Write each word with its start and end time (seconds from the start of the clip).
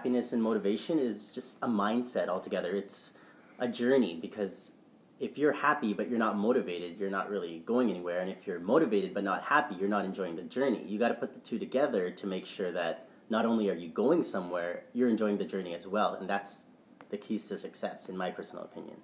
happiness 0.00 0.32
and 0.32 0.42
motivation 0.42 0.98
is 0.98 1.30
just 1.30 1.58
a 1.60 1.68
mindset 1.68 2.28
altogether. 2.28 2.74
It's 2.74 3.12
a 3.58 3.68
journey 3.68 4.18
because 4.18 4.72
if 5.18 5.36
you're 5.36 5.52
happy 5.52 5.92
but 5.92 6.08
you're 6.08 6.18
not 6.18 6.38
motivated, 6.38 6.98
you're 6.98 7.10
not 7.10 7.28
really 7.28 7.58
going 7.66 7.90
anywhere. 7.90 8.20
And 8.20 8.30
if 8.30 8.46
you're 8.46 8.60
motivated 8.60 9.12
but 9.12 9.24
not 9.24 9.42
happy, 9.42 9.74
you're 9.74 9.90
not 9.90 10.06
enjoying 10.06 10.36
the 10.36 10.42
journey. 10.44 10.82
You 10.86 10.98
got 10.98 11.08
to 11.08 11.14
put 11.14 11.34
the 11.34 11.40
two 11.40 11.58
together 11.58 12.10
to 12.12 12.26
make 12.26 12.46
sure 12.46 12.72
that 12.72 13.10
not 13.28 13.44
only 13.44 13.68
are 13.68 13.74
you 13.74 13.90
going 13.90 14.22
somewhere, 14.22 14.84
you're 14.94 15.10
enjoying 15.10 15.36
the 15.36 15.44
journey 15.44 15.74
as 15.74 15.86
well. 15.86 16.14
And 16.14 16.26
that's 16.26 16.62
the 17.10 17.18
keys 17.18 17.44
to 17.48 17.58
success, 17.58 18.08
in 18.08 18.16
my 18.16 18.30
personal 18.30 18.64
opinion. 18.64 18.96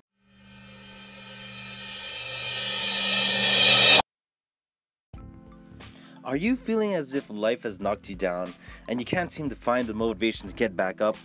Are 6.26 6.34
you 6.34 6.56
feeling 6.56 6.94
as 6.94 7.14
if 7.14 7.30
life 7.30 7.62
has 7.62 7.78
knocked 7.78 8.08
you 8.08 8.16
down 8.16 8.52
and 8.88 8.98
you 8.98 9.06
can't 9.06 9.30
seem 9.30 9.48
to 9.48 9.54
find 9.54 9.86
the 9.86 9.94
motivation 9.94 10.48
to 10.48 10.54
get 10.56 10.76
back 10.76 11.00
up? 11.00 11.16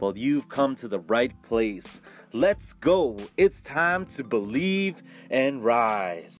Well, 0.00 0.16
you've 0.16 0.48
come 0.48 0.74
to 0.76 0.88
the 0.88 1.00
right 1.00 1.34
place. 1.42 2.00
Let's 2.32 2.72
go. 2.72 3.18
It's 3.36 3.60
time 3.60 4.06
to 4.06 4.24
believe 4.24 5.02
and 5.28 5.62
rise. 5.62 6.38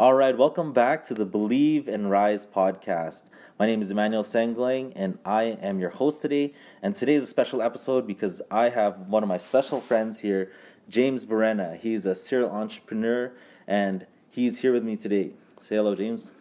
All 0.00 0.14
right, 0.14 0.34
welcome 0.34 0.72
back 0.72 1.04
to 1.08 1.12
the 1.12 1.26
Believe 1.26 1.86
and 1.86 2.10
Rise 2.10 2.46
podcast. 2.46 3.24
My 3.58 3.66
name 3.66 3.82
is 3.82 3.90
Emmanuel 3.90 4.24
Sengling, 4.24 4.94
and 4.96 5.18
I 5.26 5.42
am 5.42 5.78
your 5.78 5.90
host 5.90 6.22
today. 6.22 6.54
And 6.82 6.94
today 6.94 7.16
is 7.16 7.24
a 7.24 7.26
special 7.26 7.60
episode 7.60 8.06
because 8.06 8.40
I 8.50 8.70
have 8.70 9.00
one 9.08 9.22
of 9.22 9.28
my 9.28 9.36
special 9.36 9.78
friends 9.78 10.20
here, 10.20 10.50
James 10.88 11.26
Barena. 11.26 11.78
He's 11.78 12.06
a 12.06 12.14
serial 12.14 12.48
entrepreneur, 12.48 13.32
and 13.68 14.06
he's 14.30 14.60
here 14.60 14.72
with 14.72 14.84
me 14.84 14.96
today. 14.96 15.32
Say 15.60 15.76
hello, 15.76 15.94
James. 15.94 16.34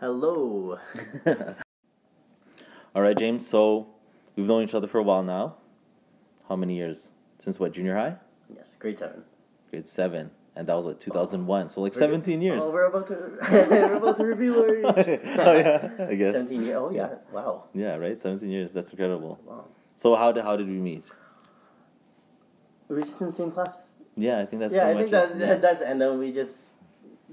Hello. 0.00 0.80
All 2.96 3.02
right, 3.02 3.16
James. 3.16 3.46
So 3.48 3.86
we've 4.34 4.48
known 4.48 4.64
each 4.64 4.74
other 4.74 4.88
for 4.88 4.98
a 4.98 5.04
while 5.04 5.22
now. 5.22 5.54
How 6.48 6.56
many 6.56 6.74
years? 6.74 7.12
Since 7.38 7.60
what? 7.60 7.70
Junior 7.70 7.94
high? 7.94 8.16
Yes, 8.52 8.74
grade 8.76 8.98
seven. 8.98 9.22
Grade 9.70 9.86
seven, 9.86 10.32
and 10.56 10.66
that 10.68 10.74
was 10.76 10.86
like 10.86 11.00
2001. 11.00 11.70
So 11.70 11.80
like 11.80 11.94
17 11.94 12.40
years. 12.40 12.62
Oh, 12.64 12.72
we're 12.72 12.86
about 12.86 13.06
to 13.08 13.38
we're 13.50 13.94
about 13.94 14.16
to 14.18 14.24
reveal 14.26 14.58
our 14.60 14.76
age. 14.76 14.84
oh 14.86 15.52
yeah, 15.52 16.06
I 16.08 16.14
guess. 16.14 16.34
17 16.34 16.62
years. 16.64 16.76
Oh 16.78 16.90
yeah. 16.90 17.14
Wow. 17.32 17.64
Yeah, 17.74 17.96
right. 17.96 18.20
17 18.20 18.48
years. 18.50 18.72
That's 18.72 18.90
incredible. 18.90 19.38
Wow. 19.44 19.66
So 19.96 20.14
how 20.14 20.32
did 20.32 20.44
how 20.44 20.56
did 20.56 20.68
we 20.68 20.74
meet? 20.78 21.10
We 22.88 22.96
were 22.96 23.02
just 23.02 23.20
in 23.20 23.26
the 23.28 23.32
same 23.32 23.50
class. 23.50 23.92
Yeah, 24.16 24.40
I 24.40 24.46
think 24.46 24.60
that's 24.60 24.74
yeah, 24.74 24.86
I 24.88 24.94
think 24.94 25.10
that, 25.10 25.32
it. 25.32 25.38
that 25.38 25.60
that's 25.62 25.82
and 25.82 26.00
then 26.00 26.18
we 26.18 26.30
just 26.32 26.74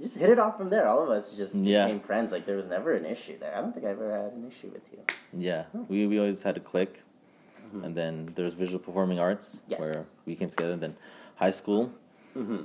just 0.02 0.18
hit 0.18 0.30
it 0.30 0.40
off 0.40 0.58
from 0.58 0.70
there. 0.70 0.88
All 0.88 1.04
of 1.04 1.10
us 1.10 1.34
just 1.34 1.56
Yeah. 1.56 1.86
became 1.86 2.00
friends. 2.00 2.32
Like 2.32 2.46
there 2.46 2.56
was 2.58 2.68
never 2.68 2.94
an 2.96 3.06
issue 3.06 3.38
there. 3.38 3.56
I 3.56 3.62
don't 3.62 3.74
think 3.74 3.86
I 3.86 3.90
ever 3.90 4.12
had 4.12 4.34
an 4.34 4.48
issue 4.48 4.70
with 4.70 4.82
you. 4.92 5.00
Yeah, 5.38 5.66
we 5.90 6.08
we 6.08 6.18
always 6.18 6.42
had 6.42 6.58
a 6.58 6.60
click, 6.60 7.04
and 7.84 7.94
then 7.96 8.30
there's 8.36 8.56
visual 8.56 8.80
performing 8.80 9.20
arts 9.20 9.64
Yes. 9.68 9.80
where 9.80 10.06
we 10.26 10.36
came 10.36 10.50
together. 10.50 10.74
And 10.74 10.82
then 10.82 10.96
high 11.36 11.52
school, 11.52 11.92
Mm-hmm. 12.36 12.64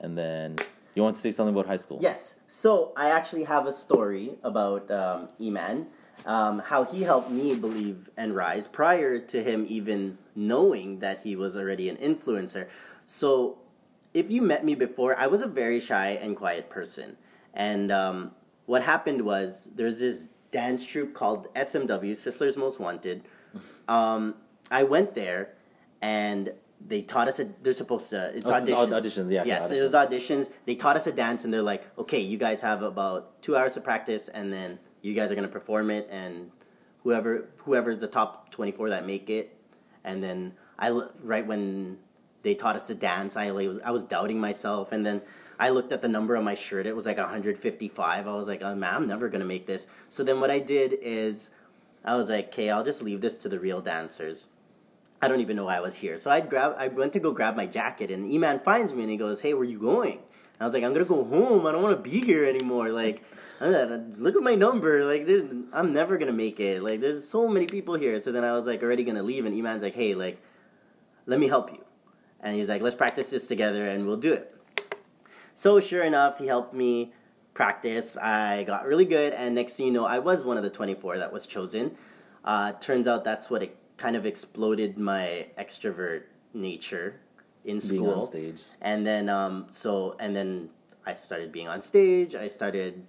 And 0.00 0.16
then 0.16 0.56
you 0.94 1.02
want 1.02 1.14
to 1.16 1.20
say 1.20 1.30
something 1.30 1.54
about 1.54 1.66
high 1.66 1.76
school? 1.76 1.98
Yes. 2.00 2.36
So 2.48 2.92
I 2.96 3.10
actually 3.10 3.44
have 3.44 3.66
a 3.66 3.72
story 3.72 4.32
about 4.42 4.90
um, 4.90 5.28
Eman, 5.40 5.86
um, 6.26 6.58
how 6.60 6.84
he 6.84 7.02
helped 7.02 7.30
me 7.30 7.54
believe 7.54 8.10
and 8.16 8.34
rise 8.34 8.66
prior 8.66 9.18
to 9.18 9.42
him 9.42 9.66
even 9.68 10.18
knowing 10.34 10.98
that 10.98 11.20
he 11.22 11.36
was 11.36 11.56
already 11.56 11.88
an 11.88 11.96
influencer. 11.96 12.68
So 13.06 13.58
if 14.12 14.30
you 14.30 14.42
met 14.42 14.64
me 14.64 14.74
before, 14.74 15.16
I 15.16 15.26
was 15.28 15.42
a 15.42 15.46
very 15.46 15.80
shy 15.80 16.10
and 16.10 16.36
quiet 16.36 16.68
person. 16.68 17.16
And 17.54 17.92
um, 17.92 18.32
what 18.66 18.82
happened 18.82 19.22
was 19.22 19.70
there's 19.74 20.00
this 20.00 20.26
dance 20.50 20.84
troupe 20.84 21.14
called 21.14 21.52
SMW, 21.54 22.16
Sisler's 22.16 22.56
Most 22.56 22.80
Wanted. 22.80 23.22
Um, 23.88 24.36
I 24.70 24.84
went 24.84 25.16
there 25.16 25.54
and 26.00 26.52
they 26.86 27.02
taught 27.02 27.28
us 27.28 27.38
a, 27.38 27.48
they're 27.62 27.72
supposed 27.72 28.10
to 28.10 28.36
it's 28.36 28.48
Oh, 28.48 28.52
auditions. 28.52 28.88
auditions, 28.88 29.30
yeah, 29.30 29.44
Yes, 29.44 29.70
it 29.70 29.80
was 29.80 29.92
auditions. 29.92 30.50
They 30.66 30.74
taught 30.74 30.96
us 30.96 31.06
a 31.06 31.12
dance 31.12 31.44
and 31.44 31.52
they're 31.52 31.62
like, 31.62 31.84
okay, 31.98 32.20
you 32.20 32.38
guys 32.38 32.60
have 32.62 32.82
about 32.82 33.42
two 33.42 33.56
hours 33.56 33.76
of 33.76 33.84
practice 33.84 34.28
and 34.28 34.52
then 34.52 34.78
you 35.02 35.14
guys 35.14 35.30
are 35.30 35.34
gonna 35.34 35.48
perform 35.48 35.90
it 35.90 36.08
and 36.10 36.50
whoever 37.02 37.48
whoever's 37.58 38.00
the 38.00 38.06
top 38.06 38.50
twenty 38.50 38.72
four 38.72 38.90
that 38.90 39.06
make 39.06 39.30
it 39.30 39.56
and 40.04 40.22
then 40.22 40.52
i 40.78 40.90
right 41.22 41.46
when 41.46 41.96
they 42.42 42.54
taught 42.54 42.76
us 42.76 42.86
to 42.86 42.94
dance, 42.94 43.36
I 43.36 43.50
was 43.50 43.78
I 43.84 43.90
was 43.90 44.04
doubting 44.04 44.40
myself 44.40 44.92
and 44.92 45.04
then 45.04 45.22
I 45.58 45.68
looked 45.70 45.92
at 45.92 46.00
the 46.00 46.08
number 46.08 46.36
on 46.36 46.44
my 46.44 46.54
shirt. 46.54 46.86
It 46.86 46.96
was 46.96 47.04
like 47.04 47.18
155. 47.18 48.26
I 48.26 48.32
was 48.32 48.48
like, 48.48 48.62
oh 48.62 48.74
man, 48.74 48.94
I'm 48.94 49.06
never 49.06 49.28
gonna 49.28 49.44
make 49.44 49.66
this. 49.66 49.86
So 50.08 50.24
then 50.24 50.40
what 50.40 50.50
I 50.50 50.58
did 50.58 50.94
is 51.02 51.50
I 52.04 52.16
was 52.16 52.30
like, 52.30 52.48
okay, 52.48 52.70
I'll 52.70 52.84
just 52.84 53.02
leave 53.02 53.20
this 53.20 53.36
to 53.38 53.48
the 53.48 53.60
real 53.60 53.82
dancers. 53.82 54.46
I 55.22 55.28
don't 55.28 55.40
even 55.40 55.56
know 55.56 55.66
why 55.66 55.76
I 55.76 55.80
was 55.80 55.94
here. 55.94 56.16
So 56.16 56.30
I 56.30 56.40
grab, 56.40 56.76
I 56.78 56.88
went 56.88 57.12
to 57.12 57.20
go 57.20 57.32
grab 57.32 57.54
my 57.54 57.66
jacket, 57.66 58.10
and 58.10 58.30
Eman 58.30 58.64
finds 58.64 58.94
me 58.94 59.02
and 59.02 59.10
he 59.10 59.16
goes, 59.16 59.40
"Hey, 59.40 59.52
where 59.52 59.64
you 59.64 59.78
going?" 59.78 60.18
And 60.18 60.60
I 60.60 60.64
was 60.64 60.72
like, 60.72 60.82
"I'm 60.82 60.92
gonna 60.92 61.04
go 61.04 61.24
home. 61.24 61.66
I 61.66 61.72
don't 61.72 61.82
want 61.82 62.02
to 62.02 62.10
be 62.10 62.20
here 62.20 62.46
anymore. 62.46 62.88
Like, 62.90 63.22
gonna, 63.58 64.06
look 64.16 64.34
at 64.34 64.42
my 64.42 64.54
number. 64.54 65.04
Like, 65.04 65.28
I'm 65.72 65.92
never 65.92 66.16
gonna 66.16 66.32
make 66.32 66.58
it. 66.58 66.82
Like, 66.82 67.00
there's 67.00 67.28
so 67.28 67.48
many 67.48 67.66
people 67.66 67.94
here." 67.94 68.18
So 68.20 68.32
then 68.32 68.44
I 68.44 68.52
was 68.56 68.66
like, 68.66 68.82
already 68.82 69.04
gonna 69.04 69.22
leave, 69.22 69.44
and 69.44 69.54
Eman's 69.54 69.82
like, 69.82 69.94
"Hey, 69.94 70.14
like, 70.14 70.40
let 71.26 71.38
me 71.38 71.48
help 71.48 71.70
you," 71.70 71.84
and 72.40 72.56
he's 72.56 72.68
like, 72.68 72.80
"Let's 72.80 72.96
practice 72.96 73.30
this 73.30 73.46
together, 73.46 73.86
and 73.86 74.06
we'll 74.06 74.16
do 74.16 74.32
it." 74.32 74.54
So 75.54 75.80
sure 75.80 76.02
enough, 76.02 76.38
he 76.38 76.46
helped 76.46 76.72
me 76.72 77.12
practice. 77.52 78.16
I 78.16 78.64
got 78.64 78.86
really 78.86 79.04
good, 79.04 79.34
and 79.34 79.54
next 79.54 79.74
thing 79.74 79.86
you 79.86 79.92
know, 79.92 80.06
I 80.06 80.18
was 80.18 80.44
one 80.44 80.56
of 80.56 80.62
the 80.62 80.70
24 80.70 81.18
that 81.18 81.30
was 81.30 81.46
chosen. 81.46 81.96
Uh, 82.42 82.72
turns 82.72 83.06
out 83.06 83.22
that's 83.24 83.50
what 83.50 83.62
it 83.62 83.76
kind 84.00 84.16
of 84.16 84.24
exploded 84.24 84.96
my 84.96 85.46
extrovert 85.58 86.22
nature 86.54 87.20
in 87.64 87.78
Being 87.78 87.80
school. 87.80 88.14
on 88.14 88.22
stage. 88.22 88.60
And 88.80 89.06
then, 89.06 89.28
um, 89.28 89.66
so, 89.70 90.16
and 90.18 90.34
then 90.34 90.70
I 91.04 91.14
started 91.14 91.52
being 91.52 91.68
on 91.68 91.82
stage. 91.82 92.34
I 92.34 92.48
started 92.48 93.06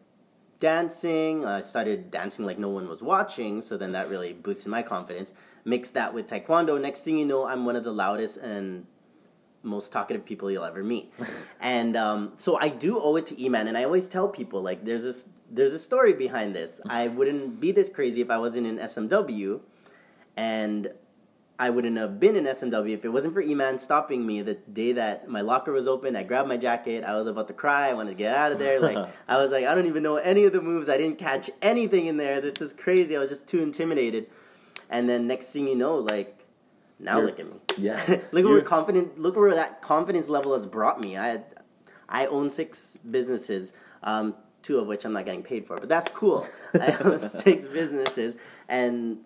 dancing. 0.59 1.45
I 1.45 1.61
started 1.61 2.11
dancing 2.11 2.45
like 2.45 2.59
no 2.59 2.67
one 2.67 2.89
was 2.89 3.01
watching. 3.01 3.61
So 3.61 3.77
then 3.77 3.93
that 3.93 4.09
really 4.09 4.33
boosted 4.33 4.67
my 4.67 4.83
confidence. 4.83 5.31
Mix 5.63 5.91
that 5.91 6.13
with 6.13 6.29
taekwondo. 6.29 6.79
Next 6.79 7.03
thing 7.05 7.17
you 7.17 7.25
know, 7.25 7.45
I'm 7.45 7.65
one 7.65 7.77
of 7.77 7.85
the 7.85 7.93
loudest 7.93 8.35
and 8.37 8.85
most 9.63 9.93
talkative 9.93 10.25
people 10.25 10.51
you'll 10.51 10.65
ever 10.65 10.83
meet. 10.83 11.13
and 11.61 11.95
um, 11.95 12.33
so 12.35 12.57
I 12.57 12.67
do 12.67 12.99
owe 12.99 13.15
it 13.15 13.27
to 13.27 13.35
Eman, 13.35 13.67
and 13.67 13.77
I 13.77 13.83
always 13.85 14.07
tell 14.07 14.27
people 14.27 14.61
like 14.61 14.83
there's 14.83 15.03
this 15.03 15.29
there's 15.49 15.73
a 15.73 15.79
story 15.79 16.13
behind 16.13 16.55
this. 16.55 16.81
I 16.89 17.07
wouldn't 17.07 17.59
be 17.59 17.71
this 17.71 17.89
crazy 17.89 18.21
if 18.21 18.29
I 18.29 18.39
wasn't 18.39 18.65
in 18.67 18.77
SMW, 18.77 19.59
and 20.37 20.91
I 21.61 21.69
wouldn't 21.69 21.95
have 21.97 22.19
been 22.19 22.35
in 22.35 22.45
SMW 22.45 22.91
if 22.91 23.05
it 23.05 23.09
wasn't 23.09 23.35
for 23.35 23.43
Eman 23.43 23.79
stopping 23.79 24.25
me 24.25 24.41
the 24.41 24.55
day 24.55 24.93
that 24.93 25.29
my 25.29 25.41
locker 25.41 25.71
was 25.71 25.87
open. 25.87 26.15
I 26.15 26.23
grabbed 26.23 26.49
my 26.49 26.57
jacket. 26.57 27.03
I 27.03 27.15
was 27.15 27.27
about 27.27 27.47
to 27.49 27.53
cry. 27.53 27.89
I 27.89 27.93
wanted 27.93 28.09
to 28.09 28.15
get 28.15 28.35
out 28.35 28.51
of 28.51 28.57
there. 28.57 28.79
Like 28.79 28.97
I 29.27 29.37
was 29.37 29.51
like, 29.51 29.65
I 29.65 29.75
don't 29.75 29.85
even 29.85 30.01
know 30.01 30.15
any 30.15 30.45
of 30.45 30.53
the 30.53 30.61
moves. 30.61 30.89
I 30.89 30.97
didn't 30.97 31.19
catch 31.19 31.51
anything 31.61 32.07
in 32.07 32.17
there. 32.17 32.41
This 32.41 32.61
is 32.61 32.73
crazy. 32.73 33.15
I 33.15 33.19
was 33.19 33.29
just 33.29 33.47
too 33.47 33.61
intimidated. 33.61 34.25
And 34.89 35.07
then 35.07 35.27
next 35.27 35.47
thing 35.47 35.67
you 35.67 35.75
know, 35.75 35.97
like 35.97 36.41
now 36.97 37.17
You're- 37.17 37.27
look 37.29 37.39
at 37.39 37.45
me. 37.45 37.53
Yeah. 37.77 38.19
look 38.31 38.45
where 38.45 38.61
confident. 38.61 39.19
Look 39.19 39.35
where 39.35 39.53
that 39.53 39.83
confidence 39.83 40.29
level 40.29 40.53
has 40.55 40.65
brought 40.65 40.99
me. 40.99 41.15
I, 41.15 41.41
I 42.09 42.25
own 42.25 42.49
six 42.49 42.97
businesses, 43.09 43.71
um, 44.01 44.35
two 44.63 44.79
of 44.79 44.87
which 44.87 45.05
I'm 45.05 45.13
not 45.13 45.25
getting 45.25 45.43
paid 45.43 45.67
for, 45.67 45.77
but 45.77 45.87
that's 45.87 46.11
cool. 46.11 46.47
I 46.73 46.91
own 47.03 47.29
six 47.29 47.65
businesses, 47.65 48.35
and 48.67 49.19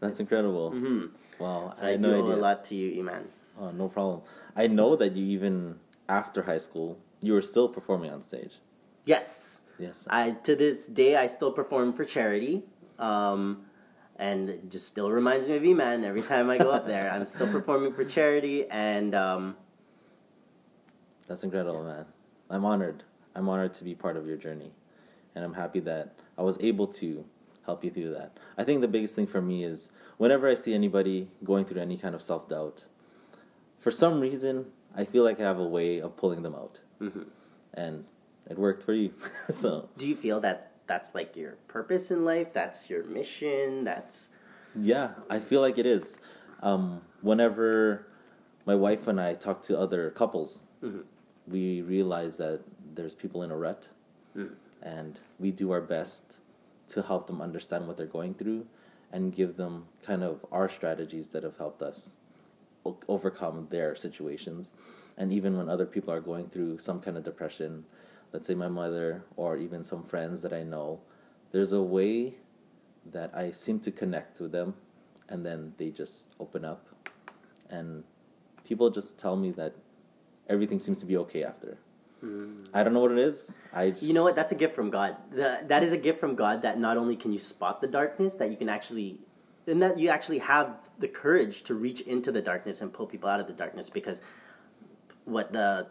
That's 0.00 0.20
incredible. 0.20 0.72
mhm. 0.72 1.10
Wow, 1.38 1.72
so 1.76 1.82
I 1.84 1.90
I, 1.90 1.96
do 1.96 2.02
no 2.02 2.14
owe 2.14 2.22
idea. 2.24 2.34
a 2.36 2.40
lot 2.40 2.64
to 2.66 2.74
you, 2.74 3.02
Eman. 3.02 3.24
Oh, 3.58 3.70
no 3.70 3.88
problem. 3.88 4.22
I 4.54 4.66
know 4.68 4.94
that 4.96 5.16
you 5.16 5.24
even 5.26 5.76
after 6.08 6.42
high 6.42 6.58
school, 6.58 6.98
you 7.20 7.32
were 7.32 7.42
still 7.42 7.68
performing 7.68 8.10
on 8.10 8.22
stage. 8.22 8.60
Yes, 9.04 9.60
Yes. 9.78 10.06
I 10.08 10.32
to 10.46 10.54
this 10.54 10.86
day 10.86 11.16
I 11.16 11.26
still 11.26 11.50
perform 11.52 11.92
for 11.92 12.04
charity. 12.04 12.62
Um, 12.98 13.66
and 14.16 14.48
it 14.48 14.70
just 14.70 14.86
still 14.86 15.10
reminds 15.10 15.48
me 15.48 15.56
of 15.56 15.62
Eman 15.64 16.04
every 16.04 16.22
time 16.22 16.48
I 16.48 16.58
go 16.58 16.70
up 16.70 16.86
there. 16.86 17.10
I'm 17.10 17.26
still 17.26 17.50
performing 17.58 17.92
for 17.92 18.04
charity, 18.04 18.68
and 18.70 19.12
um, 19.14 19.56
That's 21.26 21.42
incredible, 21.42 21.82
man. 21.82 22.04
I'm 22.50 22.64
honored. 22.64 23.02
I'm 23.34 23.48
honored 23.48 23.74
to 23.74 23.84
be 23.84 23.94
part 23.96 24.16
of 24.16 24.26
your 24.26 24.36
journey. 24.36 24.70
And 25.34 25.44
I'm 25.44 25.54
happy 25.54 25.80
that 25.80 26.14
I 26.38 26.42
was 26.42 26.56
able 26.60 26.86
to 27.02 27.24
help 27.66 27.84
you 27.84 27.90
through 27.90 28.10
that. 28.12 28.36
I 28.58 28.64
think 28.64 28.80
the 28.80 28.88
biggest 28.88 29.14
thing 29.14 29.26
for 29.26 29.40
me 29.40 29.64
is 29.64 29.90
whenever 30.18 30.48
I 30.48 30.54
see 30.54 30.74
anybody 30.74 31.28
going 31.42 31.64
through 31.64 31.80
any 31.80 31.96
kind 31.96 32.14
of 32.14 32.22
self 32.22 32.48
doubt, 32.48 32.84
for 33.78 33.90
some 33.90 34.20
reason, 34.20 34.66
I 34.96 35.04
feel 35.04 35.24
like 35.24 35.40
I 35.40 35.42
have 35.44 35.58
a 35.58 35.66
way 35.66 36.00
of 36.00 36.16
pulling 36.16 36.42
them 36.42 36.54
out. 36.54 36.80
mhm. 37.00 37.26
And 37.72 38.04
it 38.48 38.58
worked 38.58 38.82
for 38.82 38.92
you. 38.92 39.12
so, 39.50 39.88
do 39.98 40.06
you 40.06 40.14
feel 40.14 40.40
that 40.40 40.70
that's 40.86 41.14
like 41.14 41.34
your 41.36 41.52
purpose 41.66 42.10
in 42.10 42.24
life? 42.24 42.52
That's 42.52 42.88
your 42.88 43.02
mission. 43.04 43.84
That's 43.84 44.28
yeah, 44.76 45.10
I 45.30 45.38
feel 45.38 45.60
like 45.60 45.78
it 45.78 45.86
is. 45.86 46.18
Um, 46.62 47.02
whenever 47.20 48.06
my 48.66 48.74
wife 48.74 49.06
and 49.08 49.20
I 49.20 49.34
talk 49.34 49.62
to 49.62 49.78
other 49.78 50.10
couples, 50.10 50.62
Mhm. 50.82 51.04
we 51.48 51.82
realize 51.82 52.36
that 52.38 52.60
there's 52.94 53.14
people 53.14 53.42
in 53.42 53.50
a 53.50 53.56
rut, 53.56 53.88
Mm. 54.36 54.54
and 54.82 55.20
we 55.38 55.50
do 55.50 55.70
our 55.72 55.80
best 55.80 56.36
to 56.88 57.02
help 57.02 57.26
them 57.26 57.40
understand 57.40 57.86
what 57.86 57.96
they're 57.96 58.06
going 58.06 58.34
through 58.34 58.66
and 59.12 59.34
give 59.34 59.56
them 59.56 59.86
kind 60.04 60.22
of 60.22 60.44
our 60.50 60.68
strategies 60.68 61.28
that 61.28 61.42
have 61.42 61.56
helped 61.56 61.82
us 61.82 62.16
overcome 63.08 63.68
their 63.70 63.94
situations. 63.94 64.72
And 65.16 65.32
even 65.32 65.56
when 65.56 65.68
other 65.68 65.86
people 65.86 66.12
are 66.12 66.20
going 66.20 66.48
through 66.48 66.78
some 66.78 67.00
kind 67.00 67.16
of 67.16 67.24
depression, 67.24 67.84
let's 68.32 68.46
say 68.46 68.54
my 68.54 68.68
mother 68.68 69.24
or 69.36 69.56
even 69.56 69.84
some 69.84 70.02
friends 70.02 70.42
that 70.42 70.52
I 70.52 70.62
know, 70.62 71.00
there's 71.52 71.72
a 71.72 71.82
way 71.82 72.34
that 73.12 73.30
I 73.34 73.52
seem 73.52 73.78
to 73.80 73.92
connect 73.92 74.40
with 74.40 74.52
them 74.52 74.74
and 75.28 75.46
then 75.46 75.74
they 75.78 75.90
just 75.90 76.28
open 76.40 76.64
up 76.64 76.88
and 77.70 78.04
people 78.64 78.90
just 78.90 79.18
tell 79.18 79.36
me 79.36 79.50
that 79.52 79.74
everything 80.48 80.80
seems 80.80 80.98
to 81.00 81.06
be 81.06 81.16
okay 81.18 81.44
after. 81.44 81.78
I 82.72 82.82
don't 82.82 82.92
know 82.92 83.00
what 83.00 83.12
it 83.12 83.18
is. 83.18 83.56
I 83.72 83.90
just, 83.90 84.02
You 84.02 84.14
know 84.14 84.22
what? 84.22 84.34
That's 84.34 84.52
a 84.52 84.54
gift 84.54 84.74
from 84.74 84.90
God. 84.90 85.16
The, 85.30 85.64
that 85.66 85.82
is 85.82 85.92
a 85.92 85.96
gift 85.96 86.20
from 86.20 86.34
God 86.34 86.62
that 86.62 86.78
not 86.78 86.96
only 86.96 87.16
can 87.16 87.32
you 87.32 87.38
spot 87.38 87.80
the 87.80 87.86
darkness, 87.86 88.34
that 88.36 88.50
you 88.50 88.56
can 88.56 88.68
actually, 88.68 89.18
and 89.66 89.82
that 89.82 89.98
you 89.98 90.08
actually 90.08 90.38
have 90.38 90.76
the 90.98 91.08
courage 91.08 91.62
to 91.64 91.74
reach 91.74 92.00
into 92.02 92.32
the 92.32 92.42
darkness 92.42 92.80
and 92.80 92.92
pull 92.92 93.06
people 93.06 93.28
out 93.28 93.40
of 93.40 93.46
the 93.46 93.52
darkness. 93.52 93.90
Because 93.90 94.20
what 95.24 95.52
the 95.52 95.88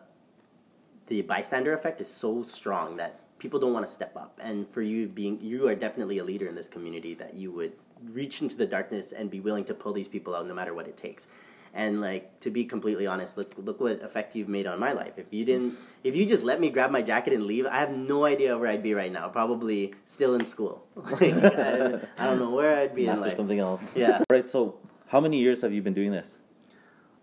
the 1.07 1.21
bystander 1.21 1.73
effect 1.73 1.99
is 1.99 2.07
so 2.07 2.43
strong 2.43 2.95
that 2.97 3.19
people 3.39 3.59
don't 3.59 3.73
want 3.73 3.85
to 3.85 3.93
step 3.93 4.15
up. 4.15 4.39
And 4.41 4.69
for 4.69 4.81
you 4.81 5.07
being, 5.07 5.39
you 5.41 5.67
are 5.67 5.75
definitely 5.75 6.17
a 6.19 6.23
leader 6.23 6.47
in 6.47 6.55
this 6.55 6.67
community 6.67 7.13
that 7.15 7.33
you 7.33 7.51
would 7.51 7.73
reach 8.11 8.41
into 8.41 8.55
the 8.55 8.65
darkness 8.65 9.11
and 9.11 9.29
be 9.29 9.39
willing 9.39 9.65
to 9.65 9.73
pull 9.73 9.93
these 9.93 10.07
people 10.07 10.35
out 10.35 10.47
no 10.47 10.53
matter 10.53 10.73
what 10.73 10.87
it 10.87 10.97
takes. 10.97 11.27
And 11.75 12.01
like 12.01 12.39
to 12.41 12.51
be 12.51 12.65
completely 12.65 13.07
honest, 13.07 13.35
look 13.35 13.53
look 13.57 13.79
what 13.79 14.03
effect 14.03 14.35
you've 14.35 14.47
made 14.47 14.67
on 14.67 14.79
my 14.79 14.91
life. 14.93 15.13
If 15.17 15.25
you 15.31 15.43
didn't, 15.43 15.75
if 16.03 16.15
you 16.15 16.27
just 16.27 16.43
let 16.43 16.61
me 16.61 16.69
grab 16.69 16.91
my 16.91 17.01
jacket 17.01 17.33
and 17.33 17.45
leave, 17.45 17.65
I 17.65 17.77
have 17.79 17.89
no 17.89 18.25
idea 18.25 18.55
where 18.55 18.69
I'd 18.69 18.83
be 18.83 18.93
right 18.93 19.11
now. 19.11 19.27
Probably 19.29 19.95
still 20.05 20.35
in 20.35 20.45
school. 20.45 20.85
Like, 20.95 21.33
I, 21.33 21.99
I 22.17 22.25
don't 22.27 22.37
know 22.37 22.51
where 22.51 22.77
I'd 22.77 22.93
be 22.93 23.07
master 23.07 23.31
something 23.31 23.57
else. 23.57 23.95
Yeah. 23.95 24.19
All 24.19 24.25
right. 24.29 24.47
So, 24.47 24.77
how 25.07 25.19
many 25.19 25.39
years 25.39 25.61
have 25.61 25.73
you 25.73 25.81
been 25.81 25.95
doing 25.95 26.11
this? 26.11 26.37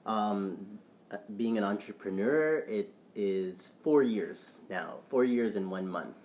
Um, 0.05 0.79
uh, 1.13 1.19
being 1.37 1.57
an 1.57 1.63
entrepreneur, 1.63 2.59
it 2.67 2.93
is 3.15 3.71
four 3.85 4.03
years 4.03 4.59
now. 4.69 4.97
Four 5.09 5.25
years 5.25 5.55
and 5.55 5.71
one 5.71 5.87
month 5.87 6.17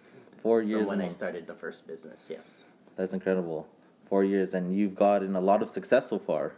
Four 0.42 0.62
from 0.62 0.69
years. 0.69 0.88
when 0.88 1.01
I 1.01 1.10
started 1.10 1.45
the 1.45 1.54
first 1.54 1.86
business. 1.88 2.28
Yes. 2.30 2.63
That's 2.95 3.13
incredible. 3.13 3.68
Four 4.07 4.24
years, 4.24 4.54
and 4.54 4.75
you've 4.75 4.95
gotten 4.95 5.36
a 5.36 5.42
lot 5.42 5.62
of 5.62 5.69
success 5.69 6.10
so 6.10 6.19
far. 6.19 6.54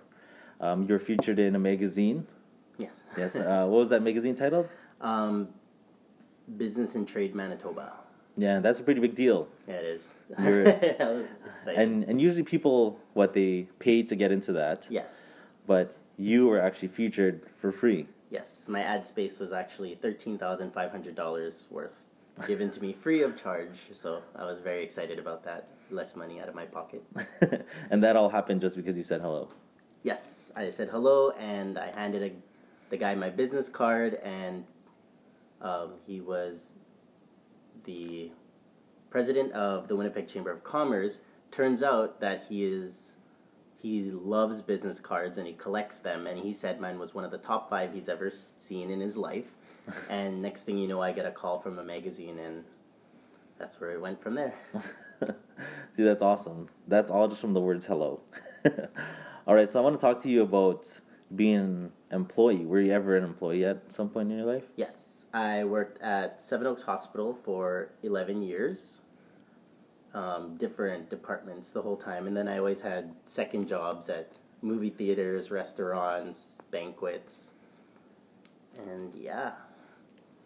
Um, 0.59 0.86
you're 0.88 1.00
featured 1.00 1.39
in 1.39 1.56
a 1.56 1.59
magazine. 1.59 2.25
Yes. 2.77 2.92
Yes. 3.18 3.36
Uh, 3.36 3.65
what 3.65 3.80
was 3.80 3.89
that 3.89 4.04
magazine 4.04 4.36
titled? 4.36 4.68
Um, 5.01 5.48
Business 6.57 6.95
and 6.95 7.07
Trade 7.07 7.33
Manitoba. 7.36 7.94
Yeah, 8.38 8.59
that's 8.59 8.80
a 8.80 8.83
pretty 8.83 9.01
big 9.01 9.15
deal. 9.15 9.48
Yeah, 9.68 9.75
it 9.75 9.86
is. 9.86 10.13
You're- 10.39 10.69
I 11.00 11.12
was 11.12 11.25
excited. 11.56 11.80
And 11.80 12.04
and 12.04 12.21
usually 12.21 12.44
people 12.44 13.00
what 13.13 13.33
they 13.33 13.68
pay 13.80 14.04
to 14.04 14.15
get 14.15 14.31
into 14.31 14.51
that, 14.54 14.86
yes. 14.89 15.33
but 15.65 15.95
you 16.18 16.48
were 16.48 16.62
actually 16.62 16.89
featured 16.89 17.42
for 17.59 17.71
free. 17.71 18.07
Yes, 18.30 18.68
my 18.69 18.83
ad 18.83 19.07
space 19.07 19.39
was 19.39 19.51
actually 19.51 19.95
thirteen 19.95 20.38
thousand 20.38 20.71
five 20.71 20.92
hundred 20.92 21.15
dollars 21.15 21.65
worth, 21.71 21.98
given 22.48 22.69
to 22.71 22.80
me 22.80 22.94
free 22.94 23.24
of 23.24 23.42
charge. 23.42 23.77
So 23.94 24.21
I 24.36 24.44
was 24.45 24.59
very 24.59 24.83
excited 24.83 25.18
about 25.18 25.44
that. 25.45 25.69
Less 25.89 26.15
money 26.15 26.39
out 26.39 26.50
of 26.50 26.54
my 26.56 26.65
pocket. 26.65 27.04
and 27.89 28.04
that 28.04 28.15
all 28.15 28.30
happened 28.30 28.62
just 28.62 28.75
because 28.75 28.95
you 28.98 29.04
said 29.04 29.21
hello. 29.21 29.50
Yes, 30.07 30.54
I 30.56 30.69
said 30.69 30.88
hello, 30.88 31.31
and 31.31 31.77
I 31.77 31.92
handed 31.94 32.24
a, 32.24 32.31
the 32.89 32.95
guy 32.95 33.13
my 33.13 33.30
business 33.30 33.68
card, 33.68 34.13
and 34.24 34.63
um, 35.62 35.95
he 36.06 36.21
was 36.21 36.75
the 37.83 38.31
president 39.09 39.51
of 39.51 39.89
the 39.89 39.98
Winnipeg 39.98 40.25
Chamber 40.30 40.50
of 40.50 40.63
Commerce. 40.63 41.19
Turns 41.51 41.83
out 41.83 42.21
that 42.21 42.45
he 42.48 42.63
is 42.63 43.15
he 43.81 44.04
loves 44.04 44.62
business 44.62 45.01
cards 45.01 45.38
and 45.38 45.45
he 45.45 45.51
collects 45.51 46.00
them, 46.00 46.25
and 46.25 46.39
he 46.39 46.54
said 46.54 46.80
mine 46.80 47.00
was 47.00 47.13
one 47.13 47.25
of 47.25 47.31
the 47.31 47.38
top 47.38 47.69
five 47.69 47.94
he's 47.94 48.07
ever 48.07 48.31
seen 48.31 48.89
in 48.89 49.01
his 49.01 49.18
life. 49.18 49.51
and 50.09 50.42
next 50.42 50.63
thing 50.63 50.77
you 50.77 50.88
know, 50.88 51.01
I 51.01 51.12
get 51.12 51.25
a 51.25 51.31
call 51.31 51.59
from 51.59 51.80
a 51.80 51.83
magazine, 51.83 52.39
and 52.39 52.63
that's 53.59 53.81
where 53.81 53.92
it 53.92 54.00
went 54.00 54.24
from 54.24 54.36
there. 54.36 54.54
See, 55.98 56.04
that's 56.04 56.21
awesome. 56.21 56.69
That's 56.88 57.12
all 57.12 57.27
just 57.27 57.42
from 57.42 57.54
the 57.54 57.59
words 57.59 57.86
hello. 57.86 58.21
all 59.47 59.55
right, 59.55 59.71
so 59.71 59.79
I 59.79 59.83
want 59.83 59.99
to 59.99 60.05
talk 60.05 60.21
to 60.23 60.29
you 60.29 60.41
about 60.41 60.89
being 61.35 61.55
an 61.55 61.91
employee. 62.11 62.65
Were 62.65 62.81
you 62.81 62.91
ever 62.91 63.15
an 63.15 63.23
employee 63.23 63.65
at 63.65 63.91
some 63.91 64.09
point 64.09 64.31
in 64.31 64.38
your 64.38 64.45
life? 64.45 64.65
Yes, 64.75 65.25
I 65.33 65.63
worked 65.63 66.01
at 66.01 66.41
Seven 66.44 66.67
Oaks 66.67 66.83
Hospital 66.83 67.33
for 67.33 67.89
11 68.03 68.41
years, 68.41 69.01
um, 70.13 70.55
different 70.57 71.09
departments 71.09 71.71
the 71.71 71.81
whole 71.81 71.95
time, 71.97 72.27
and 72.27 72.35
then 72.35 72.47
I 72.47 72.57
always 72.57 72.81
had 72.81 73.13
second 73.25 73.67
jobs 73.67 74.09
at 74.09 74.33
movie 74.61 74.89
theaters, 74.89 75.49
restaurants, 75.49 76.57
banquets, 76.71 77.51
and 78.77 79.13
yeah, 79.15 79.51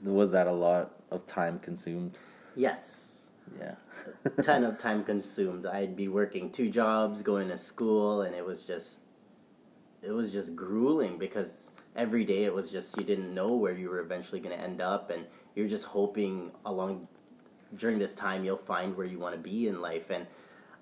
Was 0.03 0.31
that 0.31 0.47
a 0.47 0.51
lot 0.51 0.91
of 1.11 1.25
time 1.25 1.59
consumed? 1.59 2.17
yes, 2.55 3.10
Yeah. 3.59 3.75
ton 4.41 4.63
of 4.63 4.77
time 4.77 5.03
consumed. 5.03 5.65
I'd 5.65 5.95
be 5.95 6.07
working 6.07 6.51
two 6.51 6.69
jobs, 6.69 7.21
going 7.21 7.49
to 7.49 7.57
school, 7.57 8.21
and 8.21 8.35
it 8.35 8.45
was 8.45 8.63
just, 8.63 8.99
it 10.01 10.11
was 10.11 10.31
just 10.31 10.55
grueling 10.55 11.17
because 11.17 11.69
every 11.95 12.25
day 12.25 12.45
it 12.45 12.53
was 12.53 12.69
just 12.69 12.97
you 12.97 13.05
didn't 13.05 13.33
know 13.33 13.53
where 13.53 13.73
you 13.73 13.89
were 13.89 13.99
eventually 13.99 14.39
going 14.39 14.57
to 14.57 14.63
end 14.63 14.81
up, 14.81 15.09
and 15.09 15.25
you're 15.55 15.67
just 15.67 15.85
hoping 15.85 16.51
along 16.65 17.07
during 17.77 17.99
this 17.99 18.13
time 18.13 18.43
you'll 18.43 18.57
find 18.57 18.95
where 18.97 19.07
you 19.07 19.19
want 19.19 19.35
to 19.35 19.41
be 19.41 19.67
in 19.67 19.81
life. 19.81 20.09
And 20.09 20.25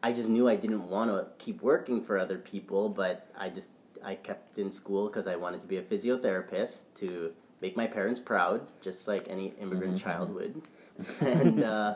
I 0.01 0.11
just 0.13 0.29
knew 0.29 0.47
I 0.47 0.56
didn't 0.56 0.88
want 0.89 1.11
to 1.11 1.27
keep 1.44 1.61
working 1.61 2.01
for 2.03 2.17
other 2.17 2.38
people, 2.38 2.89
but 2.89 3.27
I 3.38 3.50
just 3.50 3.71
I 4.03 4.15
kept 4.15 4.57
in 4.57 4.71
school 4.71 5.07
because 5.07 5.27
I 5.27 5.35
wanted 5.35 5.61
to 5.61 5.67
be 5.67 5.77
a 5.77 5.81
physiotherapist 5.81 6.83
to 6.95 7.33
make 7.61 7.75
my 7.75 7.85
parents 7.88 8.19
proud, 8.19 8.65
just 8.81 9.07
like 9.07 9.27
any 9.29 9.53
immigrant 9.61 9.97
Mhm, 9.97 10.01
child 10.01 10.33
would. 10.33 10.61
and 11.21 11.63
uh, 11.63 11.95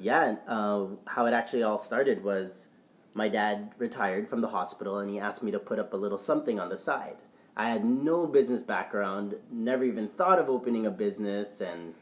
yeah, 0.00 0.36
uh, 0.46 0.86
how 1.06 1.26
it 1.26 1.32
actually 1.32 1.62
all 1.62 1.78
started 1.78 2.22
was 2.22 2.66
my 3.14 3.28
dad 3.28 3.72
retired 3.78 4.28
from 4.28 4.40
the 4.40 4.48
hospital 4.48 4.98
and 4.98 5.10
he 5.10 5.18
asked 5.18 5.42
me 5.42 5.50
to 5.50 5.58
put 5.58 5.78
up 5.78 5.92
a 5.92 5.96
little 5.96 6.18
something 6.18 6.60
on 6.60 6.68
the 6.68 6.78
side. 6.78 7.16
I 7.56 7.70
had 7.70 7.84
no 7.84 8.26
business 8.26 8.62
background, 8.62 9.34
never 9.50 9.84
even 9.84 10.08
thought 10.08 10.38
of 10.38 10.48
opening 10.48 10.86
a 10.86 10.90
business, 10.90 11.60
and 11.60 11.94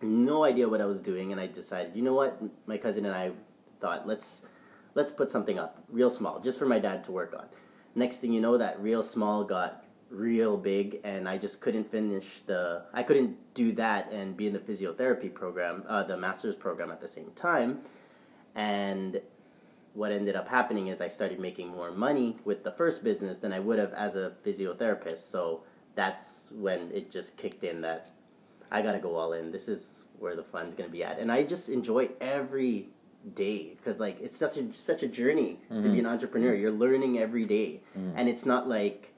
no 0.00 0.44
idea 0.44 0.68
what 0.68 0.80
I 0.80 0.84
was 0.84 1.00
doing. 1.00 1.32
And 1.32 1.40
I 1.40 1.48
decided, 1.48 1.96
you 1.96 2.02
know 2.02 2.14
what, 2.14 2.40
my 2.66 2.78
cousin 2.78 3.04
and 3.04 3.14
I 3.14 3.32
thought 3.80 4.06
let's 4.06 4.42
let's 4.94 5.10
put 5.10 5.30
something 5.30 5.58
up 5.58 5.82
real 5.88 6.10
small, 6.10 6.38
just 6.38 6.60
for 6.60 6.66
my 6.66 6.78
dad 6.78 7.02
to 7.04 7.12
work 7.12 7.34
on. 7.36 7.46
Next 7.96 8.18
thing 8.18 8.32
you 8.32 8.40
know, 8.40 8.56
that 8.56 8.80
real 8.80 9.02
small 9.02 9.42
got 9.42 9.83
real 10.14 10.56
big, 10.56 11.00
and 11.04 11.28
I 11.28 11.38
just 11.38 11.60
couldn't 11.60 11.90
finish 11.90 12.42
the. 12.46 12.82
I 12.92 13.02
couldn't 13.02 13.36
do 13.54 13.72
that 13.72 14.10
and 14.12 14.36
be 14.36 14.46
in 14.46 14.52
the 14.52 14.58
physiotherapy 14.58 15.32
program, 15.32 15.84
uh, 15.88 16.02
the 16.04 16.16
master's 16.16 16.54
program 16.54 16.90
at 16.90 17.00
the 17.00 17.08
same 17.08 17.30
time, 17.34 17.80
and 18.54 19.20
what 19.94 20.10
ended 20.10 20.34
up 20.34 20.48
happening 20.48 20.88
is 20.88 21.00
I 21.00 21.08
started 21.08 21.38
making 21.38 21.68
more 21.68 21.92
money 21.92 22.36
with 22.44 22.64
the 22.64 22.72
first 22.72 23.04
business 23.04 23.38
than 23.38 23.52
I 23.52 23.60
would 23.60 23.78
have 23.78 23.92
as 23.92 24.16
a 24.16 24.32
physiotherapist. 24.44 25.30
So 25.30 25.62
that's 25.94 26.48
when 26.50 26.90
it 26.92 27.12
just 27.12 27.36
kicked 27.36 27.62
in 27.62 27.80
that 27.82 28.10
I 28.72 28.82
got 28.82 28.92
to 28.92 28.98
go 28.98 29.14
all 29.14 29.34
in. 29.34 29.52
This 29.52 29.68
is 29.68 30.04
where 30.18 30.34
the 30.34 30.42
fun's 30.42 30.74
going 30.74 30.88
to 30.88 30.92
be 30.92 31.04
at. 31.04 31.20
And 31.20 31.30
I 31.30 31.44
just 31.44 31.68
enjoy 31.68 32.08
every 32.20 32.88
day 33.34 33.74
because 33.76 34.00
like 34.00 34.20
it's 34.20 34.36
such 34.36 34.56
a 34.58 34.70
such 34.74 35.02
a 35.02 35.06
journey 35.06 35.58
to 35.70 35.88
be 35.92 35.98
an 36.00 36.06
entrepreneur. 36.06 36.54
You're 36.54 36.72
learning 36.72 37.20
every 37.20 37.44
day. 37.46 37.80
And 38.16 38.28
it's 38.28 38.44
not 38.44 38.68
like 38.68 39.13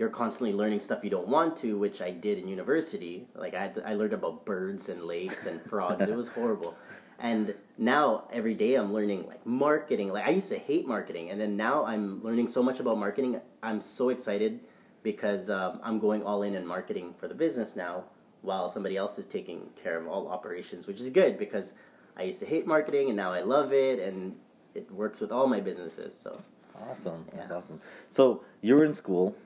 you're 0.00 0.08
constantly 0.08 0.54
learning 0.56 0.80
stuff 0.80 1.04
you 1.04 1.10
don't 1.10 1.28
want 1.28 1.58
to, 1.58 1.76
which 1.76 2.00
I 2.00 2.10
did 2.10 2.38
in 2.38 2.48
university. 2.48 3.26
Like 3.34 3.52
I 3.54 3.60
had 3.60 3.74
to, 3.74 3.86
I 3.86 3.94
learned 3.94 4.14
about 4.14 4.46
birds 4.46 4.88
and 4.88 5.04
lakes 5.04 5.44
and 5.44 5.60
frogs. 5.60 6.00
it 6.00 6.16
was 6.16 6.28
horrible. 6.38 6.74
And 7.18 7.54
now 7.76 8.24
every 8.32 8.54
day 8.54 8.76
I'm 8.76 8.94
learning 8.94 9.26
like 9.26 9.44
marketing. 9.44 10.08
Like 10.08 10.26
I 10.26 10.30
used 10.30 10.48
to 10.48 10.58
hate 10.58 10.88
marketing, 10.88 11.28
and 11.30 11.38
then 11.38 11.54
now 11.54 11.84
I'm 11.84 12.24
learning 12.24 12.48
so 12.48 12.62
much 12.62 12.80
about 12.80 12.96
marketing. 12.98 13.38
I'm 13.62 13.82
so 13.82 14.08
excited 14.08 14.60
because 15.02 15.50
um, 15.50 15.80
I'm 15.82 15.98
going 15.98 16.22
all 16.22 16.42
in 16.44 16.54
in 16.54 16.66
marketing 16.66 17.12
for 17.18 17.28
the 17.28 17.34
business 17.34 17.76
now, 17.76 18.04
while 18.40 18.70
somebody 18.70 18.96
else 18.96 19.18
is 19.18 19.26
taking 19.26 19.68
care 19.82 19.98
of 20.00 20.08
all 20.08 20.28
operations, 20.28 20.86
which 20.86 20.98
is 20.98 21.10
good 21.10 21.36
because 21.38 21.72
I 22.16 22.22
used 22.22 22.40
to 22.40 22.46
hate 22.46 22.66
marketing 22.66 23.08
and 23.08 23.18
now 23.18 23.32
I 23.34 23.42
love 23.42 23.74
it, 23.74 23.98
and 23.98 24.34
it 24.74 24.90
works 24.90 25.20
with 25.20 25.30
all 25.30 25.46
my 25.46 25.60
businesses. 25.60 26.18
So 26.18 26.40
Awesome. 26.88 27.26
That's 27.34 27.50
Yeah. 27.50 27.56
awesome. 27.58 27.78
So 28.08 28.42
you 28.62 28.74
were 28.76 28.84
in 28.86 28.94
school 28.94 29.36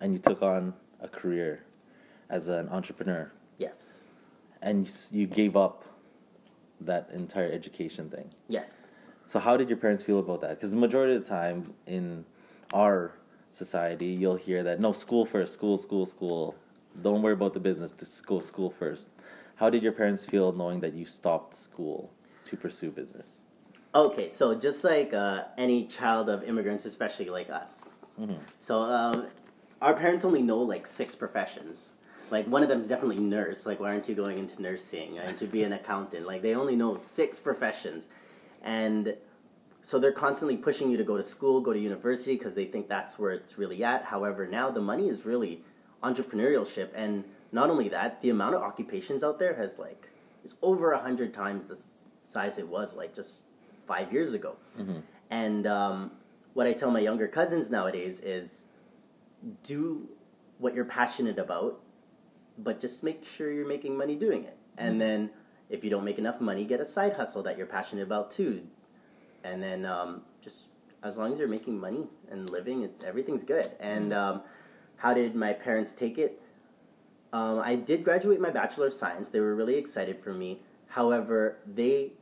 and 0.00 0.12
you 0.12 0.18
took 0.18 0.42
on 0.42 0.74
a 1.00 1.08
career 1.08 1.64
as 2.28 2.48
an 2.48 2.68
entrepreneur 2.68 3.30
yes, 3.58 4.04
and 4.62 4.88
you, 5.12 5.26
gave 5.26 5.56
up 5.56 5.84
that 6.80 7.08
entire 7.12 7.50
education 7.50 8.10
thing. 8.10 8.30
yes. 8.48 8.92
So 9.24 9.40
how 9.40 9.56
did 9.56 9.68
your 9.68 9.78
parents 9.78 10.04
feel 10.04 10.20
about 10.20 10.40
that? 10.42 10.50
Because 10.50 10.70
the 10.70 10.76
majority 10.76 11.14
of 11.16 11.24
the 11.24 11.28
time 11.28 11.74
in 11.86 12.24
our 12.72 13.12
society, 13.50 14.06
you'll 14.06 14.36
hear 14.36 14.62
that 14.62 14.78
no 14.78 14.92
school 14.92 15.26
first, 15.26 15.52
school, 15.54 15.76
school, 15.76 16.06
school. 16.06 16.54
don't 17.02 17.22
worry 17.22 17.32
about 17.32 17.52
the 17.52 17.60
business. 17.60 17.92
Just 17.92 18.24
go 18.24 18.38
school 18.38 18.70
first. 18.70 19.10
How 19.56 19.68
did 19.68 19.82
your 19.82 19.92
parents 19.92 20.24
feel 20.24 20.52
knowing 20.52 20.78
that 20.80 20.94
you 20.94 21.04
stopped 21.06 21.56
school 21.56 22.12
to 22.44 22.56
pursue 22.56 22.90
business? 22.90 23.40
Okay, 23.94 24.28
so 24.28 24.54
just 24.54 24.84
like 24.84 25.14
uh, 25.14 25.44
any 25.56 25.86
child 25.86 26.28
of 26.28 26.44
immigrants, 26.44 26.84
especially 26.84 27.30
like 27.30 27.48
us, 27.48 27.86
so 28.60 28.82
um, 28.82 29.26
our 29.82 29.94
parents 29.94 30.24
only 30.24 30.42
know 30.42 30.58
like 30.58 30.86
six 30.86 31.14
professions. 31.14 31.90
Like 32.30 32.46
one 32.46 32.62
of 32.62 32.68
them 32.68 32.80
is 32.80 32.88
definitely 32.88 33.22
nurse. 33.22 33.66
Like 33.66 33.78
why 33.80 33.90
aren't 33.90 34.08
you 34.08 34.14
going 34.14 34.38
into 34.38 34.60
nursing? 34.60 35.18
and 35.18 35.38
to 35.38 35.46
be 35.46 35.62
an 35.62 35.72
accountant? 35.72 36.26
Like 36.26 36.42
they 36.42 36.54
only 36.54 36.76
know 36.76 36.98
six 37.02 37.38
professions, 37.38 38.08
and 38.62 39.16
so 39.82 39.98
they're 40.00 40.12
constantly 40.12 40.56
pushing 40.56 40.90
you 40.90 40.96
to 40.96 41.04
go 41.04 41.16
to 41.16 41.22
school, 41.22 41.60
go 41.60 41.72
to 41.72 41.78
university 41.78 42.36
because 42.36 42.54
they 42.54 42.64
think 42.64 42.88
that's 42.88 43.18
where 43.18 43.30
it's 43.30 43.56
really 43.56 43.84
at. 43.84 44.04
However, 44.04 44.46
now 44.46 44.70
the 44.70 44.80
money 44.80 45.08
is 45.08 45.24
really 45.24 45.62
entrepreneurship, 46.02 46.88
and 46.94 47.24
not 47.52 47.70
only 47.70 47.88
that, 47.90 48.20
the 48.22 48.30
amount 48.30 48.54
of 48.56 48.62
occupations 48.62 49.22
out 49.22 49.38
there 49.38 49.54
has 49.54 49.78
like 49.78 50.08
is 50.44 50.54
over 50.62 50.92
a 50.92 50.98
hundred 50.98 51.32
times 51.32 51.66
the 51.66 51.78
size 52.24 52.58
it 52.58 52.66
was 52.66 52.94
like 52.94 53.14
just 53.14 53.36
five 53.86 54.12
years 54.12 54.32
ago. 54.32 54.56
And 55.30 55.66
um, 55.66 56.10
what 56.54 56.66
I 56.66 56.72
tell 56.72 56.90
my 56.90 57.00
younger 57.00 57.28
cousins 57.28 57.70
nowadays 57.70 58.20
is 58.20 58.64
do 59.62 60.08
what 60.58 60.74
you're 60.74 60.84
passionate 60.84 61.38
about, 61.38 61.80
but 62.58 62.80
just 62.80 63.02
make 63.02 63.24
sure 63.24 63.52
you're 63.52 63.68
making 63.68 63.96
money 63.96 64.16
doing 64.16 64.44
it. 64.44 64.56
And 64.78 65.00
then 65.00 65.30
if 65.68 65.82
you 65.84 65.90
don't 65.90 66.04
make 66.04 66.18
enough 66.18 66.40
money, 66.40 66.64
get 66.64 66.80
a 66.80 66.84
side 66.84 67.14
hustle 67.14 67.42
that 67.42 67.56
you're 67.56 67.66
passionate 67.66 68.02
about 68.02 68.30
too. 68.30 68.62
And 69.44 69.62
then 69.62 69.84
um, 69.84 70.22
just 70.40 70.68
as 71.02 71.16
long 71.16 71.32
as 71.32 71.38
you're 71.38 71.48
making 71.48 71.78
money 71.78 72.06
and 72.30 72.48
living, 72.50 72.82
it, 72.82 73.02
everything's 73.06 73.44
good. 73.44 73.70
And 73.80 74.12
um, 74.12 74.42
how 74.96 75.14
did 75.14 75.34
my 75.34 75.52
parents 75.52 75.92
take 75.92 76.18
it? 76.18 76.40
Um, 77.32 77.60
I 77.60 77.74
did 77.76 78.04
graduate 78.04 78.40
my 78.40 78.50
Bachelor 78.50 78.86
of 78.86 78.94
Science. 78.94 79.28
They 79.30 79.40
were 79.40 79.54
really 79.54 79.76
excited 79.76 80.22
for 80.22 80.32
me. 80.32 80.60
However, 80.88 81.58
they, 81.66 82.12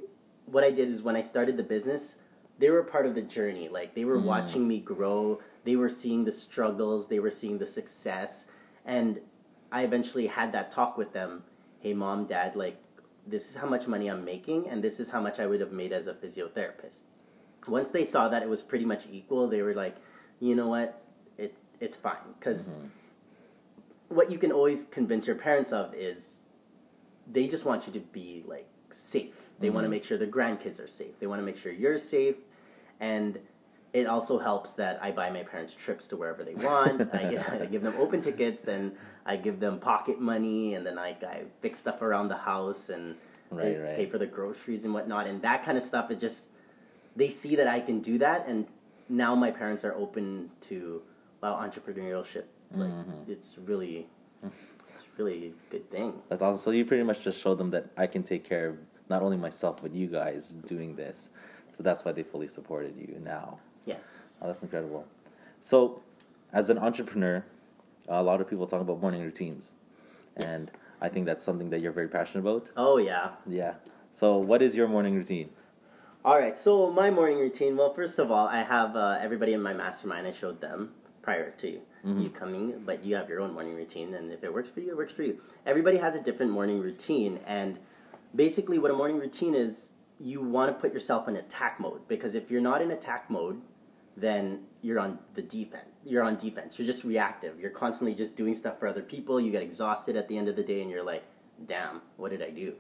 what 0.46 0.64
I 0.64 0.70
did 0.70 0.90
is 0.90 1.02
when 1.02 1.16
I 1.16 1.20
started 1.20 1.56
the 1.56 1.62
business, 1.62 2.16
they 2.58 2.70
were 2.70 2.82
part 2.82 3.06
of 3.06 3.14
the 3.14 3.22
journey. 3.22 3.68
Like 3.68 3.94
they 3.94 4.04
were 4.04 4.18
watching 4.18 4.66
me 4.66 4.80
grow. 4.80 5.40
They 5.64 5.76
were 5.76 5.88
seeing 5.88 6.24
the 6.24 6.32
struggles. 6.32 7.08
They 7.08 7.18
were 7.18 7.30
seeing 7.30 7.58
the 7.58 7.66
success, 7.66 8.44
and 8.84 9.20
I 9.72 9.82
eventually 9.82 10.26
had 10.26 10.52
that 10.52 10.70
talk 10.70 10.96
with 10.96 11.12
them. 11.12 11.42
Hey, 11.80 11.94
mom, 11.94 12.26
dad, 12.26 12.54
like 12.56 12.78
this 13.26 13.48
is 13.48 13.56
how 13.56 13.66
much 13.66 13.86
money 13.86 14.08
I'm 14.08 14.24
making, 14.24 14.68
and 14.68 14.82
this 14.82 15.00
is 15.00 15.10
how 15.10 15.20
much 15.20 15.40
I 15.40 15.46
would 15.46 15.60
have 15.60 15.72
made 15.72 15.92
as 15.92 16.06
a 16.06 16.14
physiotherapist. 16.14 17.02
Once 17.66 17.90
they 17.90 18.04
saw 18.04 18.28
that 18.28 18.42
it 18.42 18.48
was 18.48 18.62
pretty 18.62 18.84
much 18.84 19.06
equal, 19.10 19.48
they 19.48 19.62
were 19.62 19.74
like, 19.74 19.96
you 20.40 20.54
know 20.54 20.68
what, 20.68 21.02
it 21.38 21.56
it's 21.80 21.96
fine 21.96 22.34
because 22.38 22.68
mm-hmm. 22.68 22.86
what 24.08 24.30
you 24.30 24.38
can 24.38 24.52
always 24.52 24.86
convince 24.90 25.26
your 25.26 25.36
parents 25.36 25.72
of 25.72 25.94
is 25.94 26.40
they 27.30 27.48
just 27.48 27.64
want 27.64 27.86
you 27.86 27.92
to 27.94 28.00
be 28.00 28.44
like 28.46 28.68
safe. 28.90 29.34
They 29.60 29.70
want 29.70 29.84
to 29.84 29.86
mm-hmm. 29.86 29.92
make 29.92 30.04
sure 30.04 30.18
their 30.18 30.28
grandkids 30.28 30.82
are 30.82 30.88
safe. 30.88 31.18
They 31.20 31.26
want 31.26 31.40
to 31.40 31.44
make 31.44 31.56
sure 31.56 31.72
you're 31.72 31.98
safe, 31.98 32.36
and 33.00 33.38
it 33.94 34.06
also 34.08 34.38
helps 34.40 34.72
that 34.72 34.98
I 35.00 35.12
buy 35.12 35.30
my 35.30 35.44
parents 35.44 35.72
trips 35.72 36.08
to 36.08 36.16
wherever 36.16 36.42
they 36.42 36.56
want. 36.56 37.08
I, 37.14 37.30
give, 37.30 37.48
I 37.62 37.64
give 37.66 37.80
them 37.82 37.94
open 37.96 38.20
tickets 38.20 38.66
and 38.66 38.92
I 39.24 39.36
give 39.36 39.60
them 39.60 39.78
pocket 39.78 40.20
money, 40.20 40.74
and 40.74 40.84
then 40.84 40.98
I, 40.98 41.10
I 41.22 41.44
fix 41.62 41.78
stuff 41.78 42.02
around 42.02 42.28
the 42.28 42.36
house 42.36 42.90
and 42.90 43.14
Right, 43.50 43.78
right. 43.80 43.94
pay 43.94 44.06
for 44.06 44.18
the 44.18 44.26
groceries 44.26 44.84
and 44.84 44.92
whatnot, 44.92 45.28
and 45.28 45.40
that 45.42 45.64
kind 45.64 45.78
of 45.78 45.84
stuff. 45.84 46.10
It 46.10 46.18
just 46.18 46.48
they 47.14 47.28
see 47.28 47.54
that 47.54 47.68
I 47.68 47.78
can 47.78 48.00
do 48.00 48.18
that, 48.18 48.48
and 48.48 48.66
now 49.08 49.36
my 49.36 49.52
parents 49.52 49.84
are 49.84 49.94
open 49.94 50.50
to 50.62 51.00
wow 51.40 51.54
entrepreneurship. 51.64 52.44
Like 52.72 52.90
Mm-hmm. 52.90 53.30
it's 53.30 53.56
really, 53.58 54.08
it's 54.42 55.04
really 55.18 55.48
a 55.52 55.70
good 55.70 55.88
thing. 55.88 56.14
That's 56.28 56.42
awesome. 56.42 56.58
So 56.60 56.72
you 56.72 56.84
pretty 56.84 57.04
much 57.04 57.20
just 57.22 57.40
showed 57.40 57.58
them 57.58 57.70
that 57.70 57.86
I 57.96 58.08
can 58.08 58.24
take 58.24 58.42
care 58.42 58.70
of 58.70 58.76
not 59.08 59.22
only 59.22 59.36
myself 59.36 59.80
but 59.80 59.92
you 59.94 60.08
guys 60.08 60.56
doing 60.66 60.96
this. 60.96 61.30
So 61.76 61.84
that's 61.84 62.04
why 62.04 62.10
they 62.10 62.24
fully 62.24 62.48
supported 62.48 62.96
you 62.96 63.20
now. 63.22 63.60
Yes. 63.84 64.34
Oh, 64.40 64.46
that's 64.46 64.62
incredible. 64.62 65.06
So, 65.60 66.00
as 66.52 66.70
an 66.70 66.78
entrepreneur, 66.78 67.44
a 68.08 68.22
lot 68.22 68.40
of 68.40 68.48
people 68.48 68.66
talk 68.66 68.80
about 68.80 69.00
morning 69.00 69.22
routines, 69.22 69.72
and 70.36 70.70
I 71.00 71.08
think 71.08 71.26
that's 71.26 71.44
something 71.44 71.70
that 71.70 71.80
you're 71.80 71.92
very 71.92 72.08
passionate 72.08 72.40
about. 72.40 72.70
Oh 72.76 72.98
yeah. 72.98 73.30
Yeah. 73.46 73.74
So, 74.12 74.36
what 74.38 74.62
is 74.62 74.74
your 74.74 74.88
morning 74.88 75.14
routine? 75.14 75.50
All 76.24 76.38
right. 76.38 76.58
So 76.58 76.90
my 76.90 77.10
morning 77.10 77.38
routine. 77.38 77.76
Well, 77.76 77.92
first 77.92 78.18
of 78.18 78.30
all, 78.30 78.46
I 78.48 78.62
have 78.62 78.96
uh, 78.96 79.18
everybody 79.20 79.52
in 79.52 79.62
my 79.62 79.74
mastermind. 79.74 80.26
I 80.26 80.32
showed 80.32 80.60
them 80.60 80.92
prior 81.22 81.50
to 81.50 81.80
you 82.04 82.28
coming, 82.28 82.82
but 82.84 83.02
you 83.02 83.16
have 83.16 83.30
your 83.30 83.40
own 83.40 83.54
morning 83.54 83.74
routine, 83.74 84.12
and 84.12 84.30
if 84.30 84.44
it 84.44 84.52
works 84.52 84.68
for 84.68 84.80
you, 84.80 84.90
it 84.90 84.96
works 84.96 85.12
for 85.12 85.22
you. 85.22 85.40
Everybody 85.64 85.96
has 85.96 86.14
a 86.14 86.20
different 86.20 86.52
morning 86.52 86.80
routine, 86.80 87.40
and 87.46 87.78
basically, 88.34 88.78
what 88.78 88.90
a 88.90 88.94
morning 88.94 89.18
routine 89.18 89.54
is, 89.54 89.88
you 90.20 90.42
want 90.42 90.70
to 90.70 90.78
put 90.78 90.92
yourself 90.92 91.28
in 91.28 91.36
attack 91.36 91.80
mode 91.80 92.06
because 92.08 92.34
if 92.34 92.50
you're 92.50 92.60
not 92.60 92.82
in 92.82 92.90
attack 92.90 93.30
mode, 93.30 93.60
then 94.16 94.60
you're 94.82 95.00
on 95.00 95.18
the 95.34 95.42
defense. 95.42 95.88
You're 96.04 96.22
on 96.22 96.36
defense. 96.36 96.78
You're 96.78 96.86
just 96.86 97.04
reactive. 97.04 97.58
You're 97.58 97.70
constantly 97.70 98.14
just 98.14 98.36
doing 98.36 98.54
stuff 98.54 98.78
for 98.78 98.86
other 98.86 99.02
people. 99.02 99.40
You 99.40 99.50
get 99.50 99.62
exhausted 99.62 100.16
at 100.16 100.28
the 100.28 100.36
end 100.36 100.48
of 100.48 100.56
the 100.56 100.62
day, 100.62 100.82
and 100.82 100.90
you're 100.90 101.02
like, 101.04 101.24
"Damn, 101.66 102.02
what 102.16 102.30
did 102.30 102.42
I 102.42 102.50
do?" 102.50 102.74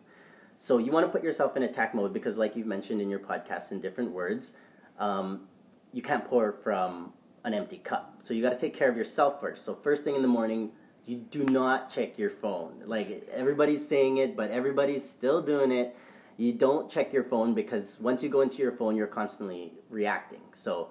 So 0.58 0.78
you 0.78 0.92
want 0.92 1.06
to 1.06 1.12
put 1.12 1.24
yourself 1.24 1.56
in 1.56 1.62
attack 1.62 1.94
mode 1.94 2.12
because, 2.12 2.36
like 2.36 2.54
you've 2.56 2.66
mentioned 2.66 3.00
in 3.00 3.10
your 3.10 3.18
podcast 3.18 3.72
in 3.72 3.80
different 3.80 4.12
words, 4.12 4.52
um, 4.98 5.48
you 5.92 6.02
can't 6.02 6.24
pour 6.24 6.52
from 6.52 7.12
an 7.44 7.54
empty 7.54 7.78
cup. 7.78 8.18
So 8.22 8.34
you 8.34 8.42
got 8.42 8.52
to 8.52 8.58
take 8.58 8.74
care 8.74 8.88
of 8.88 8.96
yourself 8.96 9.40
first. 9.40 9.64
So 9.64 9.74
first 9.74 10.04
thing 10.04 10.16
in 10.16 10.22
the 10.22 10.28
morning, 10.28 10.70
you 11.06 11.16
do 11.16 11.44
not 11.44 11.90
check 11.90 12.18
your 12.18 12.30
phone. 12.30 12.82
Like 12.86 13.28
everybody's 13.32 13.86
saying 13.86 14.16
it, 14.18 14.36
but 14.36 14.50
everybody's 14.50 15.08
still 15.08 15.42
doing 15.42 15.70
it. 15.70 15.96
You 16.36 16.52
don't 16.52 16.90
check 16.90 17.12
your 17.12 17.24
phone 17.24 17.54
because 17.54 17.98
once 18.00 18.22
you 18.22 18.28
go 18.28 18.40
into 18.40 18.62
your 18.62 18.72
phone, 18.72 18.96
you're 18.96 19.06
constantly 19.06 19.72
reacting. 19.90 20.40
So 20.52 20.90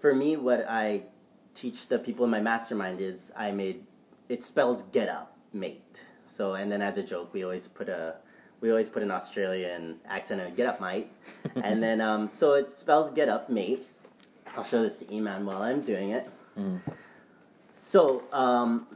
for 0.00 0.14
me, 0.14 0.36
what 0.36 0.66
I 0.68 1.02
teach 1.54 1.88
the 1.88 1.98
people 1.98 2.24
in 2.24 2.30
my 2.30 2.40
mastermind 2.40 3.00
is 3.00 3.32
I 3.36 3.50
made 3.50 3.84
it 4.28 4.44
spells 4.44 4.82
get 4.84 5.08
up, 5.08 5.36
mate. 5.52 6.04
So 6.26 6.54
and 6.54 6.70
then 6.70 6.82
as 6.82 6.96
a 6.96 7.02
joke, 7.02 7.32
we 7.32 7.44
always 7.44 7.68
put 7.68 7.88
a 7.88 8.16
we 8.60 8.70
always 8.70 8.88
put 8.88 9.02
an 9.02 9.10
Australian 9.10 9.96
accent 10.08 10.40
on 10.40 10.54
get 10.54 10.66
up, 10.66 10.80
mate. 10.80 11.10
and 11.62 11.82
then 11.82 12.00
um, 12.00 12.30
so 12.30 12.54
it 12.54 12.70
spells 12.70 13.10
get 13.10 13.28
up, 13.28 13.50
mate. 13.50 13.86
I'll 14.56 14.64
show 14.64 14.82
this 14.82 14.98
to 15.00 15.04
Eman 15.06 15.44
while 15.44 15.62
I'm 15.62 15.80
doing 15.80 16.10
it. 16.10 16.28
So 17.76 18.24
um, 18.32 18.86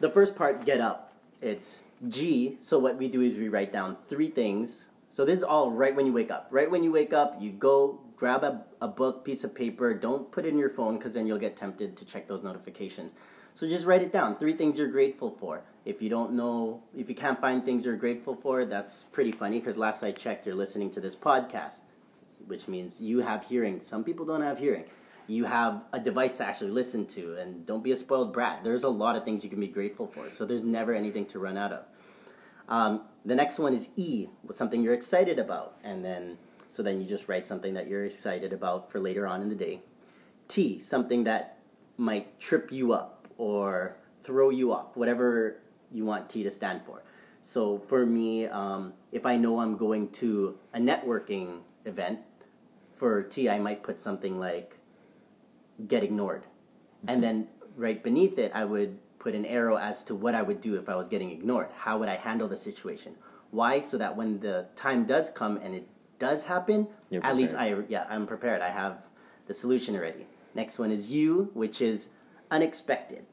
the 0.00 0.10
first 0.10 0.36
part, 0.36 0.64
get 0.64 0.80
up. 0.80 1.12
It's 1.40 1.82
G. 2.08 2.58
So 2.60 2.78
what 2.78 2.96
we 2.96 3.08
do 3.08 3.22
is 3.22 3.34
we 3.34 3.48
write 3.48 3.72
down 3.72 3.96
three 4.08 4.30
things. 4.30 4.88
So 5.10 5.24
this 5.24 5.38
is 5.38 5.44
all 5.44 5.70
right 5.70 5.94
when 5.94 6.06
you 6.06 6.12
wake 6.12 6.30
up. 6.30 6.48
Right 6.50 6.70
when 6.70 6.82
you 6.84 6.92
wake 6.92 7.12
up, 7.12 7.36
you 7.40 7.50
go 7.50 8.00
grab 8.18 8.42
a, 8.42 8.64
a 8.80 8.88
book, 8.88 9.24
piece 9.24 9.44
of 9.44 9.54
paper. 9.54 9.94
Don't 9.94 10.30
put 10.32 10.44
it 10.44 10.48
in 10.48 10.58
your 10.58 10.70
phone 10.70 10.98
because 10.98 11.14
then 11.14 11.26
you'll 11.26 11.38
get 11.38 11.56
tempted 11.56 11.96
to 11.96 12.04
check 12.04 12.26
those 12.26 12.42
notifications. 12.42 13.12
So 13.54 13.68
just 13.68 13.86
write 13.86 14.02
it 14.02 14.12
down. 14.12 14.36
Three 14.36 14.56
things 14.56 14.78
you're 14.78 14.88
grateful 14.88 15.36
for. 15.40 15.62
If 15.84 16.02
you 16.02 16.08
don't 16.08 16.32
know, 16.32 16.82
if 16.96 17.08
you 17.08 17.14
can't 17.14 17.40
find 17.40 17.64
things 17.64 17.84
you're 17.84 17.96
grateful 17.96 18.34
for, 18.34 18.64
that's 18.64 19.04
pretty 19.04 19.32
funny 19.32 19.58
because 19.58 19.76
last 19.76 20.02
I 20.02 20.12
checked, 20.12 20.46
you're 20.46 20.54
listening 20.54 20.90
to 20.92 21.00
this 21.00 21.16
podcast, 21.16 21.80
which 22.46 22.68
means 22.68 23.00
you 23.00 23.20
have 23.20 23.44
hearing. 23.44 23.80
Some 23.80 24.04
people 24.04 24.26
don't 24.26 24.42
have 24.42 24.58
hearing. 24.58 24.84
You 25.28 25.44
have 25.44 25.82
a 25.92 26.00
device 26.00 26.38
to 26.38 26.46
actually 26.46 26.70
listen 26.70 27.06
to, 27.08 27.36
and 27.36 27.66
don't 27.66 27.84
be 27.84 27.92
a 27.92 27.96
spoiled 27.96 28.32
brat. 28.32 28.64
There's 28.64 28.84
a 28.84 28.88
lot 28.88 29.14
of 29.14 29.24
things 29.24 29.44
you 29.44 29.50
can 29.50 29.60
be 29.60 29.68
grateful 29.68 30.06
for, 30.06 30.30
so 30.30 30.46
there's 30.46 30.64
never 30.64 30.94
anything 30.94 31.26
to 31.26 31.38
run 31.38 31.58
out 31.58 31.72
of. 31.72 31.84
Um, 32.68 33.02
the 33.26 33.34
next 33.34 33.58
one 33.58 33.74
is 33.74 33.90
E, 33.96 34.28
something 34.52 34.82
you're 34.82 34.94
excited 34.94 35.38
about, 35.38 35.76
and 35.84 36.02
then 36.02 36.38
so 36.68 36.82
then 36.82 37.00
you 37.00 37.06
just 37.06 37.28
write 37.28 37.48
something 37.48 37.74
that 37.74 37.88
you're 37.88 38.04
excited 38.04 38.52
about 38.52 38.90
for 38.90 39.00
later 39.00 39.26
on 39.26 39.42
in 39.42 39.48
the 39.48 39.54
day. 39.54 39.80
T, 40.48 40.78
something 40.80 41.24
that 41.24 41.58
might 41.96 42.38
trip 42.40 42.70
you 42.72 42.92
up 42.92 43.28
or 43.36 43.96
throw 44.22 44.50
you 44.50 44.72
off, 44.72 44.96
whatever 44.96 45.60
you 45.92 46.04
want 46.04 46.28
T 46.28 46.42
to 46.42 46.50
stand 46.50 46.82
for. 46.84 47.02
So 47.42 47.78
for 47.88 48.04
me, 48.04 48.46
um, 48.46 48.92
if 49.12 49.24
I 49.24 49.36
know 49.36 49.60
I'm 49.60 49.76
going 49.76 50.10
to 50.10 50.58
a 50.74 50.78
networking 50.78 51.60
event, 51.84 52.20
for 52.98 53.22
T, 53.22 53.48
I 53.48 53.58
might 53.58 53.82
put 53.82 54.00
something 54.00 54.38
like 54.38 54.76
get 55.86 56.02
ignored. 56.02 56.44
And 57.06 57.22
then 57.22 57.46
right 57.76 58.02
beneath 58.02 58.38
it, 58.38 58.50
I 58.54 58.64
would 58.64 58.98
put 59.20 59.34
an 59.34 59.46
arrow 59.46 59.76
as 59.76 60.02
to 60.04 60.14
what 60.14 60.34
I 60.34 60.42
would 60.42 60.60
do 60.60 60.74
if 60.76 60.88
I 60.88 60.96
was 60.96 61.08
getting 61.08 61.30
ignored. 61.30 61.68
How 61.76 61.98
would 61.98 62.08
I 62.08 62.16
handle 62.16 62.48
the 62.48 62.56
situation? 62.56 63.14
Why? 63.50 63.80
So 63.80 63.96
that 63.98 64.16
when 64.16 64.40
the 64.40 64.66
time 64.74 65.06
does 65.06 65.30
come 65.30 65.58
and 65.58 65.74
it 65.76 65.88
does 66.18 66.44
happen, 66.44 66.88
You're 67.10 67.24
at 67.24 67.36
least. 67.36 67.54
I 67.54 67.76
yeah, 67.88 68.06
I'm 68.08 68.26
prepared. 68.26 68.62
I 68.62 68.70
have 68.70 68.98
the 69.46 69.54
solution 69.54 69.96
already. 69.96 70.26
Next 70.54 70.78
one 70.78 70.90
is 70.90 71.10
you, 71.10 71.50
which 71.54 71.80
is 71.80 72.08
unexpected. 72.50 73.24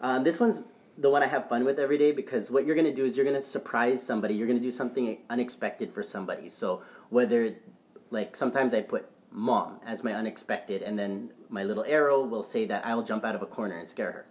Um, 0.00 0.24
this 0.24 0.40
one's 0.40 0.64
the 0.98 1.08
one 1.08 1.22
I 1.22 1.26
have 1.26 1.48
fun 1.48 1.64
with 1.64 1.78
every 1.78 1.96
day 1.96 2.12
because 2.12 2.50
what 2.50 2.66
you're 2.66 2.74
going 2.74 2.86
to 2.86 2.94
do 2.94 3.04
is 3.04 3.16
you're 3.16 3.24
going 3.24 3.40
to 3.40 3.46
surprise 3.46 4.02
somebody. 4.02 4.34
You're 4.34 4.46
going 4.46 4.58
to 4.58 4.62
do 4.62 4.70
something 4.70 5.18
unexpected 5.30 5.92
for 5.94 6.02
somebody. 6.02 6.48
So 6.48 6.82
whether, 7.08 7.54
like, 8.10 8.36
sometimes 8.36 8.74
I 8.74 8.82
put 8.82 9.08
mom 9.30 9.80
as 9.86 10.04
my 10.04 10.12
unexpected, 10.12 10.82
and 10.82 10.98
then 10.98 11.30
my 11.48 11.64
little 11.64 11.84
arrow 11.84 12.22
will 12.22 12.42
say 12.42 12.66
that 12.66 12.84
I'll 12.84 13.02
jump 13.02 13.24
out 13.24 13.34
of 13.34 13.42
a 13.42 13.46
corner 13.46 13.78
and 13.78 13.88
scare 13.88 14.12
her. 14.12 14.26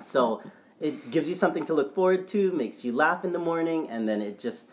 So 0.00 0.42
it 0.80 1.10
gives 1.10 1.28
you 1.28 1.34
something 1.34 1.66
to 1.66 1.74
look 1.74 1.94
forward 1.94 2.28
to, 2.28 2.52
makes 2.52 2.84
you 2.84 2.92
laugh 2.92 3.24
in 3.24 3.32
the 3.32 3.38
morning, 3.38 3.88
and 3.90 4.08
then 4.08 4.22
it 4.22 4.38
just 4.38 4.68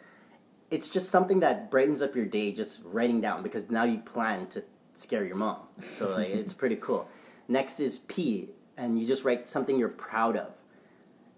it's 0.71 0.89
just 0.89 1.09
something 1.09 1.39
that 1.39 1.71
brightens 1.71 2.01
up 2.01 2.15
your 2.15 2.25
day 2.25 2.51
just 2.51 2.81
writing 2.83 3.21
down 3.21 3.41
because 3.43 3.69
now 3.69 3.83
you 3.83 3.99
plan 3.99 4.47
to 4.47 4.63
scare 4.93 5.25
your 5.25 5.35
mom. 5.35 5.57
So 5.91 6.11
like 6.11 6.29
it's 6.41 6.53
pretty 6.53 6.75
cool. 6.75 7.07
Next 7.47 7.79
is 7.79 7.99
P, 7.99 8.49
and 8.77 8.99
you 8.99 9.07
just 9.07 9.23
write 9.23 9.49
something 9.49 9.77
you're 9.77 9.89
proud 9.89 10.37
of, 10.37 10.51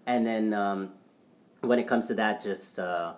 and 0.06 0.26
then 0.26 0.52
um, 0.52 0.90
when 1.62 1.78
it 1.78 1.88
comes 1.88 2.06
to 2.08 2.14
that, 2.14 2.42
just 2.42 2.78
uh, 2.78 3.14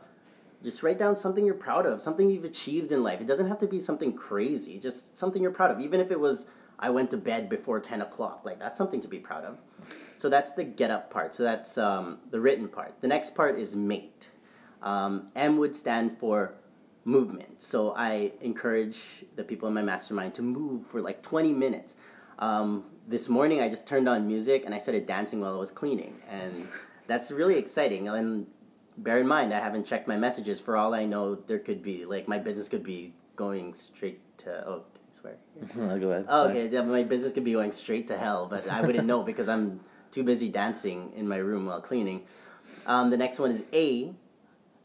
just 0.63 0.83
write 0.83 0.99
down 0.99 1.17
something 1.17 1.45
you're 1.45 1.55
proud 1.55 1.87
of, 1.87 2.01
something 2.01 2.31
you've 2.31 2.45
achieved 2.45 2.93
in 2.93 3.03
life. 3.03 3.21
It 3.21 3.27
doesn't 3.27 3.49
have 3.49 3.59
to 3.61 3.67
be 3.67 3.81
something 3.81 4.13
crazy, 4.13 4.79
just 4.79 5.19
something 5.19 5.43
you're 5.43 5.51
proud 5.51 5.73
of, 5.73 5.81
even 5.81 5.99
if 5.99 6.11
it 6.13 6.21
was 6.21 6.47
I 6.79 6.91
went 6.91 7.11
to 7.11 7.17
bed 7.17 7.49
before 7.49 7.81
ten 7.81 8.01
o'clock. 8.01 8.43
Like 8.45 8.61
that's 8.61 8.79
something 8.79 9.01
to 9.01 9.09
be 9.09 9.19
proud 9.19 9.45
of. 9.45 9.59
So 10.17 10.29
that's 10.29 10.53
the 10.53 10.63
get 10.63 10.93
up 10.93 11.11
part. 11.11 11.35
So 11.35 11.43
that's 11.43 11.77
um, 11.77 12.19
the 12.31 12.41
written 12.41 12.69
part. 12.69 13.01
The 13.01 13.09
next 13.09 13.35
part 13.35 13.59
is 13.59 13.75
mate. 13.75 14.31
Um, 14.85 15.29
M 15.35 15.57
would 15.59 15.75
stand 15.75 16.19
for 16.19 16.55
movement. 17.05 17.63
So 17.63 17.93
I 17.97 18.33
encourage 18.41 19.25
the 19.35 19.43
people 19.43 19.67
in 19.67 19.75
my 19.75 19.83
mastermind 19.83 20.35
to 20.35 20.43
move 20.43 20.87
for 20.87 21.01
like 21.01 21.23
20 21.23 21.53
minutes. 21.53 21.95
Um, 22.39 22.85
this 23.09 23.29
morning 23.29 23.61
I 23.61 23.69
just 23.69 23.87
turned 23.87 24.09
on 24.09 24.27
music 24.27 24.63
and 24.65 24.75
I 24.75 24.79
started 24.79 25.07
dancing 25.07 25.41
while 25.41 25.55
I 25.55 25.59
was 25.59 25.71
cleaning. 25.71 26.15
And 26.29 26.69
that's 27.07 27.31
really 27.31 27.57
exciting. 27.57 28.09
And 28.09 28.47
bear 28.99 29.19
in 29.21 29.27
mind, 29.27 29.53
I 29.53 29.61
haven't 29.61 29.87
checked 29.87 30.07
my 30.07 30.17
messages. 30.17 30.61
For 30.61 30.77
all 30.77 30.95
I 30.95 31.05
know, 31.07 31.35
there 31.35 31.59
could 31.59 31.83
be, 31.83 32.05
like, 32.05 32.29
my 32.29 32.39
business 32.39 32.69
could 32.69 32.85
be 32.85 33.15
going 33.37 33.75
straight 33.75 34.21
to, 34.39 34.67
oh, 34.69 34.85
I 34.95 35.19
swear. 35.19 35.37
Go 35.99 36.11
ahead. 36.11 36.27
Oh, 36.29 36.49
okay, 36.49 36.69
yeah, 36.69 36.83
my 36.83 37.03
business 37.03 37.33
could 37.33 37.45
be 37.45 37.53
going 37.53 37.73
straight 37.73 38.07
to 38.09 38.19
hell, 38.19 38.47
but 38.47 38.69
I 38.69 38.83
wouldn't 38.83 39.07
know 39.07 39.23
because 39.23 39.49
I'm 39.49 39.81
too 40.11 40.23
busy 40.23 40.49
dancing 40.49 41.13
in 41.17 41.27
my 41.27 41.39
room 41.39 41.67
while 41.67 41.81
cleaning. 41.81 42.23
Um, 42.87 43.11
the 43.11 43.17
next 43.17 43.39
one 43.39 43.51
is 43.51 43.65
A, 43.73 44.15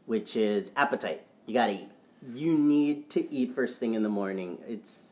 which 0.09 0.35
is 0.35 0.71
appetite. 0.75 1.21
You 1.45 1.53
gotta 1.53 1.73
eat. 1.73 1.91
You 2.33 2.57
need 2.57 3.11
to 3.11 3.31
eat 3.31 3.53
first 3.53 3.79
thing 3.79 3.93
in 3.93 4.01
the 4.01 4.09
morning. 4.09 4.57
It's 4.67 5.09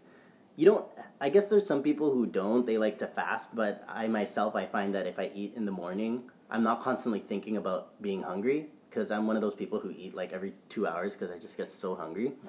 you 0.55 0.65
don't. 0.65 0.85
I 1.21 1.29
guess 1.29 1.49
there's 1.49 1.67
some 1.67 1.83
people 1.83 2.11
who 2.11 2.25
don't. 2.25 2.65
They 2.65 2.79
like 2.79 2.97
to 2.97 3.07
fast, 3.07 3.55
but 3.55 3.83
I 3.87 4.07
myself 4.07 4.55
I 4.55 4.65
find 4.65 4.95
that 4.95 5.05
if 5.05 5.19
I 5.19 5.29
eat 5.35 5.53
in 5.55 5.65
the 5.65 5.71
morning, 5.71 6.23
I'm 6.49 6.63
not 6.63 6.81
constantly 6.81 7.19
thinking 7.19 7.57
about 7.57 8.01
being 8.01 8.23
hungry 8.23 8.69
because 8.89 9.11
I'm 9.11 9.27
one 9.27 9.35
of 9.35 9.43
those 9.43 9.53
people 9.53 9.79
who 9.79 9.91
eat 9.91 10.15
like 10.15 10.33
every 10.33 10.53
two 10.67 10.87
hours 10.87 11.13
because 11.13 11.29
I 11.29 11.37
just 11.37 11.57
get 11.57 11.71
so 11.71 11.95
hungry. 11.95 12.33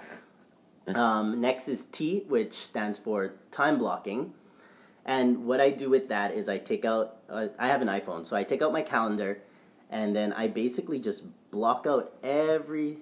Um, 0.94 1.38
next 1.42 1.68
is 1.68 1.84
T, 1.84 2.24
which 2.28 2.54
stands 2.54 2.98
for 2.98 3.34
time 3.50 3.76
blocking. 3.76 4.32
And 5.04 5.44
what 5.44 5.60
I 5.60 5.68
do 5.68 5.90
with 5.90 6.08
that 6.08 6.32
is 6.32 6.48
I 6.48 6.56
take 6.56 6.86
out, 6.86 7.18
uh, 7.28 7.48
I 7.58 7.66
have 7.66 7.82
an 7.82 7.88
iPhone, 7.88 8.26
so 8.26 8.34
I 8.34 8.42
take 8.42 8.62
out 8.62 8.72
my 8.72 8.80
calendar 8.80 9.42
and 9.90 10.14
then 10.14 10.33
I 10.33 10.49
basically 10.49 10.99
just 10.99 11.23
block 11.50 11.87
out 11.87 12.12
every 12.23 12.99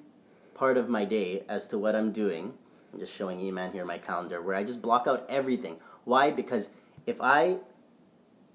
part 0.54 0.76
of 0.76 0.88
my 0.88 1.04
day 1.04 1.42
as 1.48 1.68
to 1.68 1.78
what 1.78 1.94
I'm 1.94 2.12
doing. 2.12 2.54
I'm 2.92 3.00
just 3.00 3.14
showing 3.14 3.40
E-Man 3.40 3.72
here 3.72 3.84
my 3.84 3.98
calendar 3.98 4.40
where 4.40 4.54
I 4.54 4.64
just 4.64 4.80
block 4.80 5.06
out 5.06 5.26
everything. 5.28 5.76
Why? 6.04 6.30
Because 6.30 6.70
if 7.06 7.20
I 7.20 7.58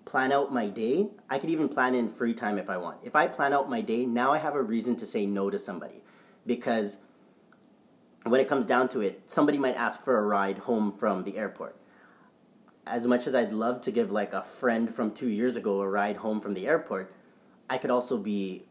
plan 0.05 0.31
out 0.31 0.53
my 0.53 0.67
day, 0.67 1.07
I 1.29 1.39
could 1.39 1.49
even 1.49 1.69
plan 1.69 1.93
in 1.93 2.09
free 2.09 2.33
time 2.33 2.57
if 2.57 2.69
I 2.69 2.77
want. 2.77 2.97
If 3.03 3.15
I 3.15 3.27
plan 3.27 3.53
out 3.53 3.69
my 3.69 3.81
day, 3.81 4.05
now 4.05 4.31
I 4.31 4.39
have 4.39 4.55
a 4.55 4.61
reason 4.61 4.95
to 4.97 5.07
say 5.07 5.25
no 5.25 5.49
to 5.49 5.59
somebody. 5.59 6.01
Because 6.45 6.97
when 8.23 8.39
it 8.39 8.47
comes 8.47 8.65
down 8.65 8.89
to 8.89 9.01
it, 9.01 9.21
somebody 9.27 9.57
might 9.57 9.75
ask 9.75 10.03
for 10.03 10.17
a 10.17 10.21
ride 10.21 10.59
home 10.59 10.91
from 10.91 11.23
the 11.23 11.37
airport. 11.37 11.75
As 12.87 13.05
much 13.05 13.27
as 13.27 13.35
I'd 13.35 13.53
love 13.53 13.81
to 13.81 13.91
give 13.91 14.11
like 14.11 14.33
a 14.33 14.41
friend 14.41 14.93
from 14.93 15.11
two 15.11 15.29
years 15.29 15.55
ago 15.55 15.81
a 15.81 15.87
ride 15.87 16.17
home 16.17 16.41
from 16.41 16.55
the 16.55 16.67
airport, 16.67 17.13
I 17.71 17.77
could 17.77 17.89
also 17.89 18.17
be 18.17 18.65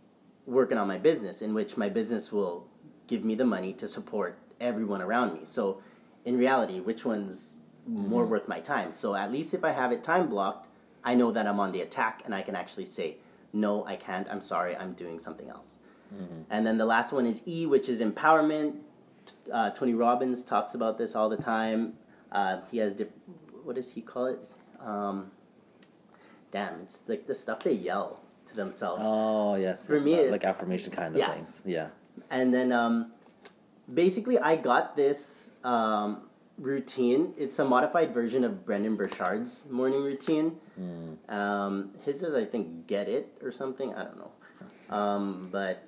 working 0.44 0.76
on 0.76 0.86
my 0.86 0.98
business, 0.98 1.40
in 1.40 1.54
which 1.54 1.78
my 1.78 1.88
business 1.88 2.30
will 2.30 2.66
give 3.06 3.24
me 3.24 3.34
the 3.34 3.46
money 3.46 3.72
to 3.72 3.88
support 3.88 4.38
everyone 4.60 5.00
around 5.00 5.32
me. 5.32 5.40
So, 5.46 5.80
in 6.26 6.36
reality, 6.36 6.80
which 6.80 7.06
one's 7.06 7.54
more 7.86 8.26
worth 8.26 8.46
my 8.46 8.60
time? 8.60 8.92
So, 8.92 9.14
at 9.14 9.32
least 9.32 9.54
if 9.54 9.64
I 9.64 9.70
have 9.70 9.90
it 9.90 10.04
time 10.04 10.28
blocked, 10.28 10.68
I 11.02 11.14
know 11.14 11.32
that 11.32 11.46
I'm 11.46 11.58
on 11.58 11.72
the 11.72 11.80
attack 11.80 12.20
and 12.26 12.34
I 12.34 12.42
can 12.42 12.54
actually 12.54 12.84
say, 12.84 13.16
no, 13.54 13.86
I 13.86 13.96
can't, 13.96 14.28
I'm 14.30 14.42
sorry, 14.42 14.76
I'm 14.76 14.92
doing 14.92 15.18
something 15.18 15.48
else. 15.48 15.78
And 16.50 16.66
then 16.66 16.76
the 16.76 16.84
last 16.84 17.10
one 17.10 17.24
is 17.24 17.40
E, 17.46 17.64
which 17.64 17.88
is 17.88 18.00
empowerment. 18.00 18.74
Uh, 19.50 19.70
Tony 19.70 19.94
Robbins 19.94 20.42
talks 20.42 20.74
about 20.74 20.98
this 20.98 21.14
all 21.14 21.30
the 21.30 21.38
time. 21.38 21.94
Uh, 22.30 22.58
he 22.70 22.78
has, 22.78 22.92
diff- 22.94 23.08
what 23.64 23.76
does 23.76 23.92
he 23.92 24.02
call 24.02 24.26
it? 24.26 24.40
Um, 24.78 25.30
damn, 26.50 26.80
it's 26.80 27.00
like 27.06 27.26
the 27.26 27.34
stuff 27.34 27.60
they 27.60 27.72
yell 27.72 28.20
to 28.50 28.56
themselves. 28.56 29.02
Oh 29.04 29.54
yes. 29.54 29.86
For 29.86 29.96
yes, 29.96 30.04
me, 30.04 30.16
that- 30.16 30.30
like 30.30 30.44
affirmation 30.44 30.92
kind 30.92 31.14
of 31.14 31.18
Yeah. 31.18 31.32
things. 31.32 31.62
Yeah. 31.64 31.88
And 32.30 32.52
then 32.52 32.72
um, 32.72 33.12
basically, 33.92 34.38
I 34.38 34.56
got 34.56 34.96
this 34.96 35.50
um, 35.64 36.22
routine. 36.58 37.32
It's 37.38 37.58
a 37.58 37.64
modified 37.64 38.12
version 38.12 38.44
of 38.44 38.64
Brendon 38.66 38.96
Burchard's 38.96 39.64
morning 39.70 40.02
routine. 40.02 40.56
Mm. 40.78 41.32
Um, 41.32 41.90
his 42.04 42.22
is, 42.22 42.34
I 42.34 42.44
think, 42.44 42.86
Get 42.86 43.08
It 43.08 43.32
or 43.42 43.52
something. 43.52 43.94
I 43.94 44.04
don't 44.04 44.18
know. 44.18 44.30
Um, 44.94 45.48
but 45.50 45.84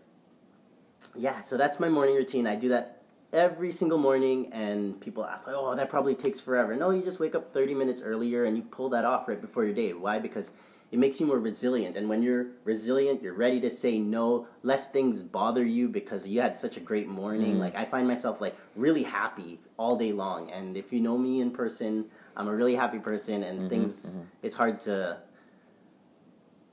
yeah, 1.14 1.40
so 1.40 1.56
that's 1.56 1.78
my 1.80 1.88
morning 1.88 2.14
routine. 2.14 2.46
I 2.46 2.54
do 2.54 2.68
that 2.70 3.02
every 3.32 3.72
single 3.72 3.98
morning, 3.98 4.52
and 4.52 5.00
people 5.00 5.24
ask, 5.24 5.46
like, 5.46 5.56
oh, 5.58 5.74
that 5.74 5.88
probably 5.90 6.14
takes 6.14 6.38
forever. 6.40 6.76
No, 6.76 6.90
you 6.90 7.02
just 7.02 7.18
wake 7.18 7.34
up 7.34 7.52
30 7.52 7.74
minutes 7.74 8.02
earlier 8.02 8.44
and 8.44 8.56
you 8.56 8.62
pull 8.62 8.90
that 8.90 9.04
off 9.04 9.26
right 9.26 9.40
before 9.40 9.64
your 9.64 9.74
day. 9.74 9.92
Why? 9.92 10.18
Because 10.18 10.50
it 10.92 10.98
makes 10.98 11.18
you 11.18 11.26
more 11.26 11.38
resilient. 11.38 11.96
And 11.96 12.06
when 12.06 12.22
you're 12.22 12.48
resilient, 12.64 13.22
you're 13.22 13.32
ready 13.32 13.58
to 13.62 13.70
say 13.70 13.98
no. 13.98 14.46
Less 14.62 14.88
things 14.88 15.22
bother 15.22 15.64
you 15.64 15.88
because 15.88 16.28
you 16.28 16.42
had 16.42 16.56
such 16.56 16.76
a 16.76 16.80
great 16.80 17.08
morning. 17.08 17.56
Mm. 17.56 17.60
Like, 17.60 17.74
I 17.74 17.86
find 17.86 18.06
myself, 18.06 18.42
like, 18.42 18.54
really 18.76 19.02
happy 19.02 19.58
all 19.78 19.96
day 19.96 20.12
long. 20.12 20.50
And 20.50 20.76
if 20.76 20.92
you 20.92 21.00
know 21.00 21.16
me 21.16 21.40
in 21.40 21.50
person, 21.50 22.04
I'm 22.36 22.46
a 22.46 22.54
really 22.54 22.76
happy 22.76 22.98
person, 22.98 23.42
and 23.42 23.62
Mhm, 23.62 23.68
things, 23.70 24.16
mhm. 24.16 24.24
it's 24.42 24.54
hard 24.54 24.80
to. 24.82 25.16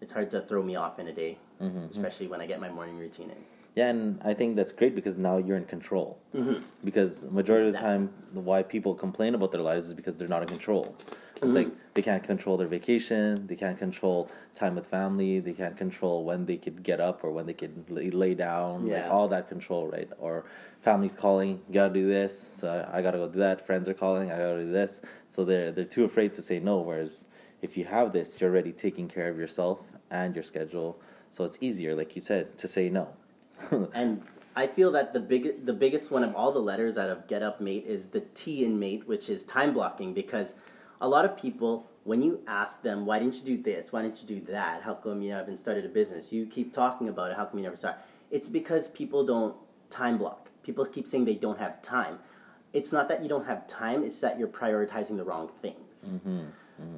It's 0.01 0.13
hard 0.13 0.31
to 0.31 0.41
throw 0.41 0.63
me 0.63 0.75
off 0.77 0.97
in 0.99 1.07
a 1.07 1.13
day, 1.13 1.37
Mhm, 1.61 1.89
especially 1.89 2.27
when 2.27 2.39
I 2.39 2.45
get 2.45 2.61
my 2.61 2.69
morning 2.69 2.97
routine 2.97 3.29
in. 3.29 3.37
Yeah, 3.75 3.89
and 3.89 4.19
I 4.23 4.33
think 4.33 4.55
that's 4.55 4.71
great 4.71 4.95
because 4.95 5.17
now 5.17 5.37
you're 5.37 5.57
in 5.57 5.65
control. 5.65 6.17
Mm-hmm. 6.33 6.63
Because 6.85 7.25
majority 7.29 7.67
of 7.67 7.73
the 7.73 7.79
time, 7.79 8.09
why 8.33 8.63
people 8.63 8.95
complain 8.95 9.35
about 9.35 9.51
their 9.51 9.61
lives 9.61 9.87
is 9.87 9.93
because 9.93 10.15
they're 10.15 10.29
not 10.29 10.41
in 10.41 10.47
control. 10.47 10.95
It's 11.41 11.53
Mhm. 11.53 11.55
like 11.55 11.93
they 11.93 12.01
can't 12.01 12.23
control 12.23 12.57
their 12.57 12.67
vacation, 12.67 13.47
they 13.47 13.55
can't 13.55 13.77
control 13.77 14.29
time 14.53 14.75
with 14.75 14.87
family, 14.87 15.39
they 15.39 15.53
can't 15.53 15.77
control 15.77 16.25
when 16.25 16.45
they 16.45 16.57
could 16.57 16.83
get 16.83 16.99
up 16.99 17.23
or 17.23 17.31
when 17.31 17.45
they 17.45 17.53
could 17.53 17.89
lay, 17.89 18.09
lay 18.11 18.33
down, 18.35 18.83
like 18.89 19.03
Yeah. 19.03 19.09
all 19.09 19.27
that 19.29 19.47
control, 19.47 19.87
right? 19.87 20.09
Or 20.19 20.43
family's 20.81 21.15
calling, 21.15 21.61
you 21.67 21.73
gotta 21.73 21.93
do 21.93 22.07
this, 22.07 22.37
so 22.37 22.67
I, 22.67 22.97
I 22.97 23.01
gotta 23.01 23.17
go 23.17 23.29
do 23.29 23.39
that. 23.39 23.65
Friends 23.65 23.87
are 23.87 23.93
calling, 23.93 24.31
I 24.31 24.37
gotta 24.37 24.63
do 24.65 24.71
this. 24.71 25.01
So 25.29 25.45
they're 25.45 25.71
they're 25.71 25.85
too 25.85 26.03
afraid 26.03 26.33
to 26.35 26.41
say 26.41 26.59
no. 26.59 26.79
Whereas 26.81 27.25
if 27.61 27.77
you 27.77 27.85
have 27.85 28.11
this, 28.11 28.39
you're 28.39 28.49
already 28.49 28.73
taking 28.73 29.07
care 29.07 29.29
of 29.29 29.37
yourself 29.37 29.79
and 30.11 30.35
your 30.35 30.43
schedule, 30.43 30.99
so 31.29 31.45
it's 31.45 31.57
easier, 31.61 31.95
like 31.95 32.15
you 32.15 32.21
said, 32.21 32.57
to 32.57 32.67
say 32.67 32.89
no. 32.89 33.07
And 33.93 34.23
I 34.55 34.67
feel 34.67 34.91
that 34.91 35.13
the 35.13 35.19
big, 35.21 35.65
the 35.65 35.73
biggest 35.73 36.11
one 36.11 36.23
of 36.23 36.35
all 36.35 36.51
the 36.51 36.59
letters 36.59 36.97
out 36.97 37.09
of 37.09 37.27
Get 37.27 37.41
Up 37.43 37.61
Mate 37.61 37.85
is 37.85 38.09
the 38.09 38.21
T 38.33 38.65
in 38.65 38.77
Mate, 38.79 39.07
which 39.07 39.29
is 39.29 39.43
time 39.43 39.73
blocking. 39.73 40.13
Because 40.13 40.53
a 41.01 41.07
lot 41.07 41.25
of 41.25 41.37
people, 41.37 41.87
when 42.03 42.21
you 42.21 42.41
ask 42.47 42.81
them, 42.81 43.05
"Why 43.05 43.19
didn't 43.19 43.35
you 43.35 43.43
do 43.43 43.61
this? 43.61 43.91
Why 43.91 44.01
didn't 44.01 44.21
you 44.21 44.27
do 44.27 44.51
that? 44.51 44.83
How 44.83 44.93
come 44.93 45.21
you 45.21 45.31
haven't 45.31 45.57
started 45.57 45.85
a 45.85 45.89
business? 45.89 46.31
You 46.31 46.45
keep 46.45 46.73
talking 46.73 47.07
about 47.09 47.31
it. 47.31 47.37
How 47.37 47.45
come 47.45 47.59
you 47.59 47.63
never 47.63 47.75
start?" 47.77 47.95
It's 48.31 48.49
because 48.49 48.87
people 48.87 49.25
don't 49.25 49.55
time 49.89 50.17
block. 50.17 50.49
People 50.63 50.85
keep 50.85 51.07
saying 51.07 51.25
they 51.25 51.35
don't 51.35 51.59
have 51.59 51.81
time. 51.81 52.19
It's 52.73 52.91
not 52.91 53.07
that 53.09 53.23
you 53.23 53.29
don't 53.29 53.45
have 53.45 53.67
time; 53.67 54.03
it's 54.03 54.19
that 54.19 54.37
you're 54.37 54.47
prioritizing 54.47 55.17
the 55.17 55.23
wrong 55.23 55.49
things. 55.61 56.05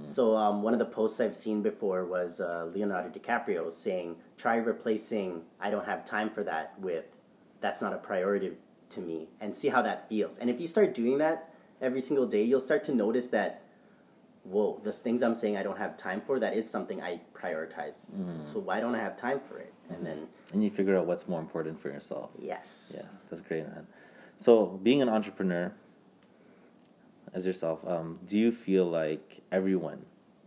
So 0.03 0.35
um, 0.35 0.61
one 0.61 0.73
of 0.73 0.79
the 0.79 0.85
posts 0.85 1.19
I've 1.19 1.35
seen 1.35 1.61
before 1.63 2.05
was 2.05 2.39
uh, 2.39 2.69
Leonardo 2.73 3.09
DiCaprio 3.09 3.71
saying, 3.71 4.15
"Try 4.37 4.57
replacing 4.57 5.43
I 5.59 5.71
don't 5.71 5.85
have 5.85 6.05
time 6.05 6.29
for 6.29 6.43
that 6.43 6.79
with 6.79 7.05
that's 7.61 7.81
not 7.81 7.93
a 7.93 7.97
priority 7.97 8.53
to 8.89 8.99
me, 8.99 9.29
and 9.39 9.55
see 9.55 9.69
how 9.69 9.81
that 9.81 10.07
feels." 10.09 10.37
And 10.37 10.49
if 10.49 10.59
you 10.61 10.67
start 10.67 10.93
doing 10.93 11.17
that 11.19 11.53
every 11.81 12.01
single 12.01 12.27
day, 12.27 12.43
you'll 12.43 12.59
start 12.59 12.83
to 12.85 12.93
notice 12.93 13.27
that, 13.29 13.63
whoa, 14.43 14.79
the 14.83 14.91
things 14.91 15.23
I'm 15.23 15.35
saying 15.35 15.57
I 15.57 15.63
don't 15.63 15.77
have 15.77 15.97
time 15.97 16.21
for 16.21 16.39
that 16.39 16.55
is 16.55 16.69
something 16.69 17.01
I 17.01 17.21
prioritize. 17.33 18.07
So 18.43 18.59
why 18.59 18.79
don't 18.79 18.95
I 18.95 18.99
have 18.99 19.17
time 19.17 19.39
for 19.39 19.57
it? 19.59 19.73
And 19.89 20.05
then 20.05 20.27
and 20.53 20.63
you 20.63 20.69
figure 20.69 20.97
out 20.97 21.05
what's 21.05 21.27
more 21.27 21.39
important 21.39 21.79
for 21.81 21.89
yourself. 21.89 22.31
yes, 22.39 22.93
Yes, 22.95 23.19
that's 23.29 23.41
great, 23.41 23.67
man. 23.67 23.87
So, 24.37 24.79
being 24.81 25.03
an 25.03 25.09
entrepreneur 25.09 25.71
as 27.33 27.45
yourself, 27.45 27.79
um, 27.87 28.19
do 28.27 28.39
you 28.39 28.51
feel 28.51 28.85
like 28.85 29.41
everyone 29.51 30.05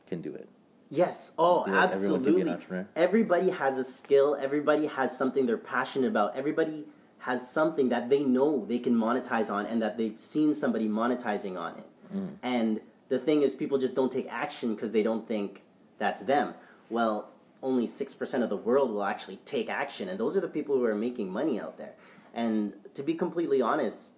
can 0.08 0.20
do 0.20 0.34
it? 0.34 0.48
Yes. 0.90 1.32
Oh, 1.38 1.60
like 1.60 1.64
can 1.66 1.72
be 1.72 2.40
an 2.40 2.48
absolutely. 2.48 2.84
Everybody 2.96 3.50
has 3.50 3.78
a 3.78 3.84
skill. 3.84 4.36
Everybody 4.40 4.86
has 4.86 5.16
something 5.16 5.46
they're 5.46 5.56
passionate 5.56 6.08
about. 6.08 6.36
Everybody 6.36 6.86
has 7.18 7.50
something 7.50 7.88
that 7.88 8.10
they 8.10 8.22
know 8.22 8.64
they 8.66 8.78
can 8.78 8.94
monetize 8.94 9.50
on 9.50 9.64
and 9.66 9.80
that 9.80 9.96
they've 9.96 10.18
seen 10.18 10.54
somebody 10.54 10.88
monetizing 10.88 11.58
on 11.58 11.78
it. 11.78 11.86
Mm. 12.14 12.28
And 12.42 12.80
the 13.08 13.18
thing 13.18 13.42
is, 13.42 13.54
people 13.54 13.78
just 13.78 13.94
don't 13.94 14.10
take 14.10 14.26
action 14.30 14.74
because 14.74 14.92
they 14.92 15.02
don't 15.02 15.26
think 15.26 15.62
that's 15.98 16.22
them. 16.22 16.54
Well, 16.90 17.30
only 17.62 17.86
6% 17.86 18.42
of 18.42 18.50
the 18.50 18.56
world 18.56 18.90
will 18.90 19.04
actually 19.04 19.38
take 19.44 19.68
action. 19.68 20.08
And 20.08 20.18
those 20.18 20.36
are 20.36 20.40
the 20.40 20.48
people 20.48 20.76
who 20.76 20.84
are 20.84 20.94
making 20.94 21.30
money 21.30 21.60
out 21.60 21.78
there. 21.78 21.94
And 22.34 22.74
to 22.94 23.02
be 23.02 23.14
completely 23.14 23.62
honest, 23.62 24.14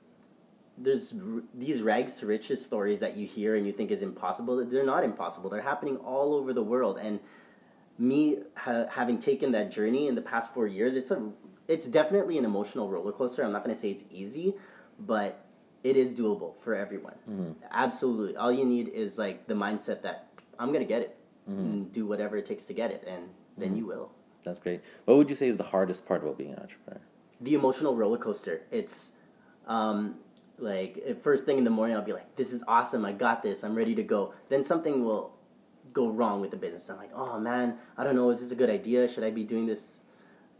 there's 0.78 1.12
r- 1.12 1.42
these 1.54 1.82
rags 1.82 2.18
to 2.18 2.26
riches 2.26 2.64
stories 2.64 2.98
that 3.00 3.16
you 3.16 3.26
hear 3.26 3.54
and 3.54 3.66
you 3.66 3.72
think 3.72 3.90
is 3.90 4.02
impossible. 4.02 4.64
They're 4.64 4.84
not 4.84 5.04
impossible. 5.04 5.48
They're 5.48 5.62
happening 5.62 5.96
all 5.98 6.34
over 6.34 6.52
the 6.52 6.62
world. 6.62 6.98
And 7.00 7.20
me 7.98 8.38
ha- 8.54 8.86
having 8.90 9.18
taken 9.18 9.52
that 9.52 9.70
journey 9.70 10.08
in 10.08 10.14
the 10.14 10.22
past 10.22 10.52
four 10.52 10.66
years, 10.66 10.96
it's 10.96 11.10
a 11.10 11.30
it's 11.68 11.86
definitely 11.86 12.38
an 12.38 12.44
emotional 12.44 12.88
roller 12.88 13.12
coaster. 13.12 13.42
I'm 13.42 13.52
not 13.52 13.64
going 13.64 13.74
to 13.74 13.80
say 13.80 13.90
it's 13.90 14.04
easy, 14.10 14.54
but 15.00 15.45
it 15.86 15.96
is 15.96 16.12
doable 16.12 16.52
for 16.62 16.74
everyone. 16.74 17.14
Mm-hmm. 17.30 17.52
Absolutely. 17.70 18.36
All 18.36 18.52
you 18.52 18.64
need 18.64 18.88
is 18.88 19.18
like 19.18 19.46
the 19.46 19.54
mindset 19.54 20.02
that 20.02 20.28
I'm 20.58 20.68
going 20.68 20.80
to 20.80 20.92
get 20.94 21.02
it 21.02 21.16
mm-hmm. 21.48 21.60
and 21.60 21.92
do 21.92 22.06
whatever 22.06 22.36
it 22.36 22.46
takes 22.46 22.64
to 22.66 22.74
get 22.74 22.90
it, 22.90 23.04
and 23.06 23.28
then 23.56 23.68
mm-hmm. 23.68 23.78
you 23.78 23.86
will. 23.86 24.10
That's 24.42 24.58
great. 24.58 24.80
What 25.06 25.16
would 25.16 25.30
you 25.30 25.36
say 25.36 25.48
is 25.48 25.56
the 25.56 25.70
hardest 25.74 26.06
part 26.06 26.22
about 26.22 26.38
being 26.38 26.52
an 26.52 26.60
entrepreneur? 26.60 27.00
the 27.40 27.54
emotional 27.54 27.96
roller 27.96 28.18
coaster. 28.18 28.62
It's 28.70 29.12
um, 29.66 30.16
like 30.58 31.20
first 31.22 31.44
thing 31.44 31.58
in 31.58 31.64
the 31.64 31.70
morning, 31.70 31.96
I'll 31.96 32.02
be 32.02 32.12
like, 32.12 32.36
"This 32.36 32.52
is 32.52 32.62
awesome! 32.66 33.04
I 33.04 33.12
got 33.12 33.42
this! 33.42 33.62
I'm 33.64 33.74
ready 33.74 33.94
to 33.94 34.02
go." 34.02 34.34
Then 34.48 34.64
something 34.64 35.04
will 35.04 35.32
go 35.92 36.08
wrong 36.08 36.40
with 36.40 36.50
the 36.50 36.56
business. 36.56 36.88
I'm 36.88 36.96
like, 36.96 37.12
"Oh 37.14 37.38
man, 37.38 37.76
I 37.96 38.04
don't 38.04 38.16
know. 38.16 38.30
Is 38.30 38.40
this 38.40 38.52
a 38.52 38.56
good 38.56 38.70
idea? 38.70 39.08
Should 39.08 39.24
I 39.24 39.30
be 39.30 39.44
doing 39.44 39.66
this 39.66 40.00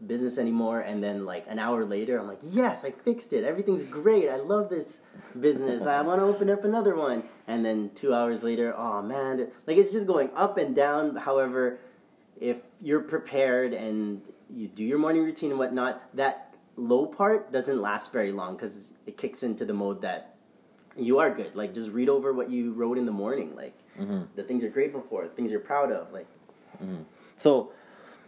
business 0.05 0.37
anymore?" 0.37 0.81
And 0.81 1.03
then 1.03 1.25
like 1.25 1.45
an 1.47 1.59
hour 1.59 1.85
later, 1.85 2.19
I'm 2.19 2.27
like, 2.27 2.39
"Yes, 2.41 2.83
I 2.83 2.91
fixed 2.91 3.33
it. 3.33 3.43
Everything's 3.43 3.83
great. 3.83 4.29
I 4.29 4.37
love 4.37 4.69
this 4.69 4.99
business. 5.39 5.85
I 5.85 6.01
want 6.01 6.19
to 6.19 6.25
open 6.25 6.49
up 6.49 6.63
another 6.63 6.95
one." 6.95 7.23
And 7.47 7.65
then 7.65 7.91
two 7.95 8.13
hours 8.13 8.43
later, 8.43 8.73
oh 8.77 9.01
man, 9.01 9.47
like 9.65 9.77
it's 9.77 9.91
just 9.91 10.07
going 10.07 10.29
up 10.35 10.57
and 10.57 10.75
down. 10.75 11.15
However, 11.15 11.79
if 12.39 12.57
you're 12.81 13.01
prepared 13.01 13.73
and 13.73 14.21
you 14.49 14.67
do 14.67 14.83
your 14.83 14.99
morning 14.99 15.23
routine 15.23 15.51
and 15.51 15.59
whatnot, 15.59 16.03
that 16.15 16.53
low 16.75 17.05
part 17.05 17.51
doesn't 17.51 17.81
last 17.81 18.11
very 18.11 18.31
long 18.31 18.55
because 18.55 18.89
it 19.05 19.17
kicks 19.17 19.43
into 19.43 19.65
the 19.65 19.73
mode 19.73 20.01
that 20.01 20.35
you 20.95 21.19
are 21.19 21.33
good. 21.33 21.55
Like 21.55 21.73
just 21.73 21.89
read 21.91 22.09
over 22.09 22.33
what 22.33 22.49
you 22.49 22.73
wrote 22.73 22.97
in 22.97 23.05
the 23.05 23.11
morning, 23.11 23.55
like 23.55 23.73
mm-hmm. 23.99 24.23
the 24.35 24.43
things 24.43 24.63
you're 24.63 24.71
grateful 24.71 25.03
for, 25.09 25.23
the 25.23 25.29
things 25.29 25.51
you're 25.51 25.59
proud 25.59 25.91
of. 25.91 26.11
Like 26.11 26.27
mm-hmm. 26.81 27.03
So, 27.37 27.71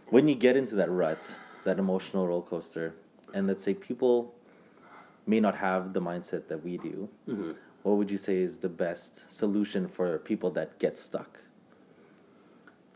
when 0.08 0.28
you 0.28 0.34
get 0.34 0.56
into 0.56 0.76
that 0.76 0.90
rut, 0.90 1.36
that 1.64 1.78
emotional 1.78 2.26
roller 2.26 2.42
coaster, 2.42 2.94
and 3.34 3.46
let's 3.46 3.62
say 3.62 3.74
people 3.74 4.34
may 5.26 5.40
not 5.40 5.56
have 5.56 5.92
the 5.92 6.00
mindset 6.00 6.48
that 6.48 6.64
we 6.64 6.78
do, 6.78 7.08
what 7.82 7.96
would 7.96 8.10
you 8.10 8.18
say 8.18 8.38
is 8.38 8.58
the 8.58 8.68
best 8.68 9.30
solution 9.30 9.88
for 9.88 10.18
people 10.18 10.50
that 10.50 10.78
get 10.78 10.98
stuck? 10.98 11.40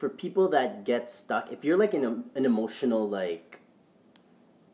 for 0.05 0.11
people 0.11 0.48
that 0.48 0.85
get 0.85 1.11
stuck, 1.11 1.50
if 1.50 1.64
you're 1.64 1.79
like 1.79 1.94
in 1.94 2.05
a, 2.05 2.11
an 2.35 2.44
emotional 2.44 3.09
like, 3.09 3.61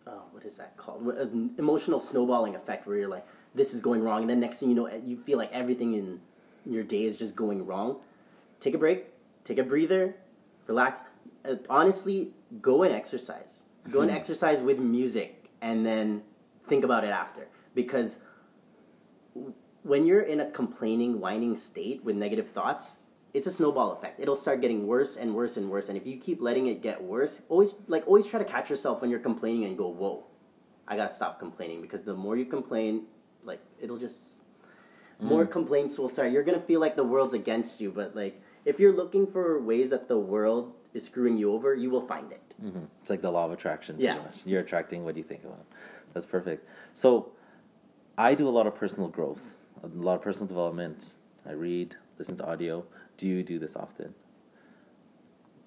oh, 0.07 0.23
what 0.33 0.45
is 0.45 0.57
that 0.57 0.77
called? 0.77 1.07
An 1.07 1.51
emotional 1.57 2.01
snowballing 2.01 2.57
effect 2.57 2.85
where 2.85 2.97
you're 2.97 3.09
like, 3.09 3.25
this 3.55 3.73
is 3.73 3.81
going 3.81 4.03
wrong, 4.03 4.23
and 4.23 4.31
then 4.31 4.41
next 4.41 4.59
thing 4.59 4.71
you 4.71 4.75
know, 4.75 4.89
you 5.07 5.17
feel 5.17 5.39
like 5.39 5.53
everything 5.53 5.95
in 5.95 6.21
your 6.67 6.83
day 6.83 7.05
is 7.05 7.17
just 7.17 7.37
going 7.37 7.65
wrong. 7.65 7.99
Take 8.59 8.75
a 8.75 8.79
break, 8.79 9.07
take 9.45 9.59
a 9.59 9.63
breather, 9.63 10.17
relax. 10.67 10.99
Uh, 11.45 11.55
honestly, 11.69 12.33
go 12.61 12.83
and 12.83 12.93
exercise. 12.93 13.60
Go 13.89 14.01
and 14.03 14.11
exercise 14.11 14.61
with 14.63 14.79
music, 14.79 15.51
and 15.61 15.85
then 15.87 16.23
think 16.69 16.85
about 16.85 17.05
it 17.05 17.11
after 17.11 17.49
because 17.75 18.19
when 19.83 20.07
you're 20.07 20.23
in 20.23 20.41
a 20.41 20.51
complaining, 20.51 21.21
whining 21.21 21.57
state 21.57 22.05
with 22.05 22.17
negative 22.17 22.51
thoughts, 22.51 22.97
it's 23.33 23.47
a 23.47 23.53
snowball 23.53 23.93
effect. 23.93 24.21
It'll 24.21 24.37
start 24.37 24.61
getting 24.61 24.87
worse 24.87 25.17
and 25.17 25.35
worse 25.35 25.57
and 25.57 25.71
worse. 25.71 25.89
And 25.89 25.97
if 25.97 26.07
you 26.07 26.17
keep 26.17 26.41
letting 26.41 26.67
it 26.67 26.83
get 26.83 27.03
worse, 27.03 27.41
always 27.49 27.75
like 27.87 28.07
always 28.07 28.27
try 28.27 28.39
to 28.39 28.45
catch 28.45 28.71
yourself 28.71 29.01
when 29.01 29.11
you're 29.11 29.21
complaining 29.21 29.65
and 29.65 29.79
go, 29.79 29.89
"Whoa, 29.89 30.25
I 30.87 30.97
gotta 30.97 31.15
stop 31.15 31.39
complaining." 31.39 31.81
Because 31.81 32.03
the 32.03 32.15
more 32.15 32.37
you 32.37 32.45
complain, 32.45 33.05
like 33.45 33.61
it'll 33.81 33.99
just 33.99 34.43
more 35.21 35.47
mm. 35.47 35.51
complaints 35.51 35.99
will 35.99 36.09
start. 36.09 36.33
You're 36.33 36.43
gonna 36.43 36.61
feel 36.61 36.81
like 36.81 36.97
the 36.97 37.05
world's 37.05 37.35
against 37.35 37.81
you. 37.81 37.91
But 37.91 38.17
like 38.17 38.41
if 38.65 38.79
you're 38.81 38.93
looking 38.93 39.27
for 39.27 39.61
ways 39.61 39.91
that 39.91 40.09
the 40.09 40.19
world 40.19 40.73
is 40.95 41.05
screwing 41.05 41.37
you 41.37 41.53
over, 41.53 41.75
you 41.75 41.91
will 41.91 42.07
find 42.07 42.31
it. 42.33 42.55
hmm 42.61 42.85
It's 43.01 43.11
like 43.11 43.23
the 43.23 43.31
law 43.31 43.45
of 43.47 43.53
attraction. 43.53 43.97
Yeah. 43.99 44.19
You're 44.45 44.61
attracting 44.61 45.05
what 45.05 45.17
you 45.17 45.23
think 45.23 45.45
about. 45.45 45.65
That's 46.13 46.27
perfect. 46.27 46.69
So, 46.95 47.33
I 48.19 48.35
do 48.35 48.49
a 48.49 48.51
lot 48.59 48.67
of 48.67 48.75
personal 48.75 49.09
growth, 49.09 49.43
a 49.83 49.87
lot 49.87 50.17
of 50.17 50.23
personal 50.23 50.49
development. 50.49 51.07
I 51.47 51.53
read, 51.53 51.95
listen 52.19 52.37
to 52.39 52.47
audio. 52.47 52.85
Do 53.17 53.29
you 53.29 53.43
do 53.43 53.59
this 53.59 53.77
often? 53.77 54.15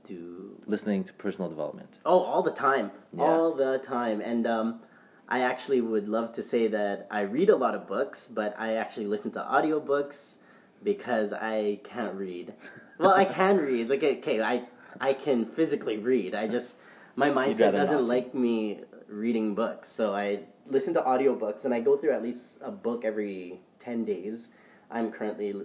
Do 0.03 0.61
Listening 0.67 1.03
to 1.05 1.13
personal 1.13 1.49
development. 1.49 1.99
Oh, 2.05 2.19
all 2.19 2.43
the 2.43 2.51
time, 2.51 2.91
Yeah. 3.15 3.23
all 3.23 3.53
the 3.53 3.77
time, 3.79 4.19
and 4.21 4.45
um, 4.45 4.81
I 5.29 5.39
actually 5.39 5.79
would 5.81 6.09
love 6.09 6.33
to 6.33 6.43
say 6.43 6.67
that 6.67 7.07
I 7.09 7.21
read 7.21 7.49
a 7.49 7.55
lot 7.55 7.73
of 7.73 7.87
books, 7.87 8.27
but 8.27 8.53
I 8.59 8.73
actually 8.75 9.07
listen 9.07 9.31
to 9.31 9.39
audiobooks 9.39 10.35
because 10.83 11.33
I 11.33 11.79
can't 11.83 12.15
read. 12.15 12.53
Well, 12.99 13.15
I 13.15 13.25
can 13.25 13.57
read. 13.57 13.89
Like, 13.89 14.03
okay, 14.03 14.39
I 14.39 14.65
I 15.01 15.13
can 15.13 15.45
physically 15.45 15.97
read. 15.97 16.35
I 16.35 16.47
just 16.47 16.77
my 17.15 17.31
mindset 17.31 17.71
doesn't 17.71 18.05
like 18.05 18.35
me 18.35 18.81
reading 19.07 19.55
books, 19.55 19.91
so 19.91 20.13
I 20.13 20.41
listen 20.67 20.93
to 20.93 21.01
audiobooks, 21.01 21.65
and 21.65 21.73
I 21.73 21.79
go 21.79 21.97
through 21.97 22.11
at 22.11 22.21
least 22.21 22.59
a 22.61 22.71
book 22.71 23.03
every 23.03 23.59
ten 23.79 24.05
days. 24.05 24.47
I'm 24.91 25.11
currently 25.11 25.55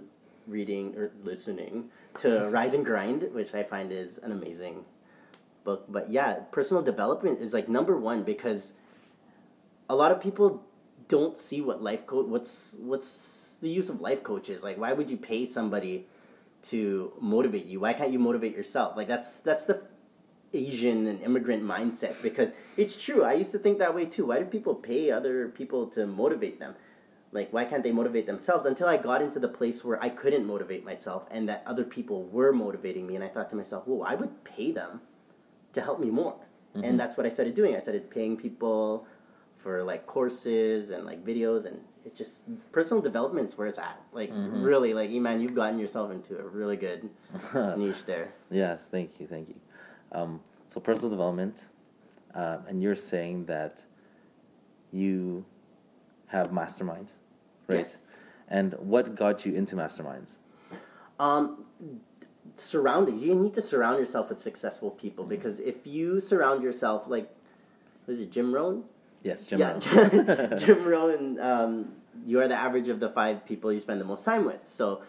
reading 0.47 0.95
or 0.97 1.11
listening 1.23 1.91
to 2.17 2.49
Rise 2.51 2.73
and 2.73 2.83
Grind, 2.83 3.29
which 3.31 3.53
I 3.53 3.61
find 3.63 3.91
is 3.91 4.17
an 4.17 4.31
amazing 4.31 4.83
book. 5.63 5.85
But 5.87 6.09
yeah, 6.09 6.33
personal 6.51 6.81
development 6.81 7.41
is 7.41 7.53
like 7.53 7.69
number 7.69 7.95
one 7.95 8.23
because 8.23 8.73
a 9.87 9.95
lot 9.95 10.11
of 10.11 10.19
people 10.19 10.63
don't 11.07 11.37
see 11.37 11.59
what 11.59 11.81
life 11.81 12.05
coach 12.05 12.27
what's 12.27 12.75
what's 12.79 13.48
the 13.61 13.69
use 13.69 13.89
of 13.89 14.01
life 14.01 14.23
coaches. 14.23 14.63
Like 14.63 14.77
why 14.77 14.93
would 14.93 15.09
you 15.09 15.17
pay 15.17 15.45
somebody 15.45 16.07
to 16.63 17.13
motivate 17.19 17.65
you? 17.65 17.79
Why 17.79 17.93
can't 17.93 18.11
you 18.11 18.19
motivate 18.19 18.55
yourself? 18.55 18.95
Like 18.97 19.07
that's 19.07 19.39
that's 19.39 19.65
the 19.65 19.81
asian 20.51 21.05
and 21.05 21.21
immigrant 21.21 21.63
mindset 21.63 22.21
because 22.21 22.51
it's 22.75 22.97
true. 22.97 23.23
I 23.23 23.33
used 23.33 23.51
to 23.51 23.59
think 23.59 23.79
that 23.79 23.93
way 23.93 24.05
too. 24.05 24.25
Why 24.25 24.39
do 24.39 24.45
people 24.45 24.75
pay 24.75 25.11
other 25.11 25.49
people 25.49 25.87
to 25.87 26.07
motivate 26.07 26.59
them? 26.59 26.75
Like 27.31 27.53
why 27.53 27.65
can't 27.65 27.83
they 27.83 27.91
motivate 27.91 28.25
themselves? 28.25 28.65
Until 28.65 28.87
i 28.87 28.97
got 28.97 29.21
into 29.21 29.39
the 29.39 29.47
place 29.47 29.83
where 29.83 30.01
i 30.03 30.09
couldn't 30.09 30.45
motivate 30.45 30.83
myself 30.83 31.27
and 31.29 31.47
that 31.49 31.63
other 31.65 31.83
people 31.83 32.23
were 32.25 32.51
motivating 32.51 33.05
me 33.05 33.15
and 33.15 33.23
i 33.23 33.27
thought 33.27 33.49
to 33.51 33.55
myself 33.55 33.85
whoa 33.87 34.01
i 34.01 34.15
would 34.15 34.43
pay 34.43 34.71
them 34.71 35.01
to 35.73 35.81
help 35.81 35.99
me 35.99 36.09
more. 36.09 36.35
And 36.73 36.83
mm-hmm. 36.83 36.97
that's 36.97 37.17
what 37.17 37.25
i 37.25 37.29
started 37.29 37.53
doing. 37.53 37.75
I 37.75 37.79
started 37.79 38.09
paying 38.09 38.37
people 38.37 39.05
for 39.57 39.83
like 39.83 40.05
courses 40.05 40.89
and 40.91 41.05
like 41.05 41.23
videos 41.25 41.65
and 41.65 41.79
it 42.05 42.15
just 42.15 42.43
personal 42.71 43.01
development's 43.01 43.57
where 43.57 43.67
it's 43.67 43.77
at 43.77 43.99
like 44.13 44.31
really 44.33 44.93
like 44.93 45.09
Eman 45.09 45.41
you've 45.41 45.55
gotten 45.55 45.77
yourself 45.79 46.11
into 46.11 46.37
a 46.39 46.43
really 46.43 46.77
good 46.77 47.09
niche 47.77 48.05
there 48.05 48.29
Yes, 48.51 48.87
thank 48.87 49.19
you, 49.19 49.27
thank 49.27 49.49
you. 49.49 49.55
Um, 50.11 50.39
so 50.67 50.79
personal 50.79 51.09
development, 51.09 51.65
um, 52.33 52.59
and 52.67 52.81
you're 52.81 52.95
saying 52.95 53.45
that 53.45 53.83
you 54.91 55.45
have 56.27 56.49
masterminds, 56.51 57.11
right? 57.67 57.87
Yes. 57.87 57.95
And 58.47 58.73
what 58.79 59.15
got 59.15 59.45
you 59.45 59.53
into 59.53 59.75
masterminds? 59.75 60.33
um 61.19 61.65
surroundings 62.55 63.21
you 63.21 63.35
need 63.35 63.53
to 63.53 63.61
surround 63.61 63.99
yourself 63.99 64.29
with 64.29 64.39
successful 64.39 64.89
people 64.89 65.23
because 65.25 65.59
if 65.59 65.85
you 65.85 66.19
surround 66.19 66.63
yourself 66.63 67.03
like 67.07 67.29
was 68.07 68.19
it 68.19 68.31
Jim 68.31 68.53
Rohn 68.53 68.83
Yes, 69.23 69.45
Jim. 69.45 69.59
yeah, 69.59 69.79
Rohn. 69.93 70.57
Jim 70.57 70.85
Rohn, 70.85 71.39
um, 71.39 71.93
you 72.25 72.39
are 72.41 72.47
the 72.47 72.55
average 72.55 72.89
of 72.89 72.99
the 72.99 73.09
five 73.09 73.45
people 73.45 73.71
you 73.71 73.79
spend 73.79 73.99
the 73.99 74.05
most 74.05 74.23
time 74.25 74.45
with. 74.45 74.61
So 74.65 75.01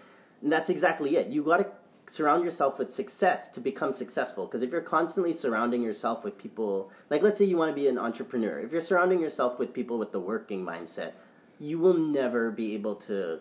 that's 0.43 0.69
exactly 0.69 1.17
it. 1.17 1.29
You 1.29 1.43
got 1.45 1.59
to 1.59 1.67
surround 2.11 2.43
yourself 2.43 2.79
with 2.79 2.93
success 2.93 3.49
to 3.49 3.61
become 3.61 3.93
successful. 3.93 4.47
Because 4.47 4.63
if 4.63 4.71
you're 4.71 4.81
constantly 4.81 5.33
surrounding 5.33 5.83
yourself 5.83 6.25
with 6.25 6.37
people, 6.39 6.91
like 7.09 7.23
let's 7.23 7.39
say 7.39 7.45
you 7.45 7.57
want 7.57 7.71
to 7.71 7.75
be 7.75 7.87
an 7.89 7.99
entrepreneur, 7.99 8.59
if 8.59 8.73
you're 8.73 8.81
surrounding 8.81 9.21
yourself 9.21 9.59
with 9.59 9.73
people 9.73 9.99
with 9.99 10.11
the 10.11 10.21
working 10.21 10.65
mindset, 10.65 11.13
you 11.61 11.79
will 11.79 11.95
never 11.95 12.51
be 12.51 12.75
able 12.75 12.97
to 12.97 13.39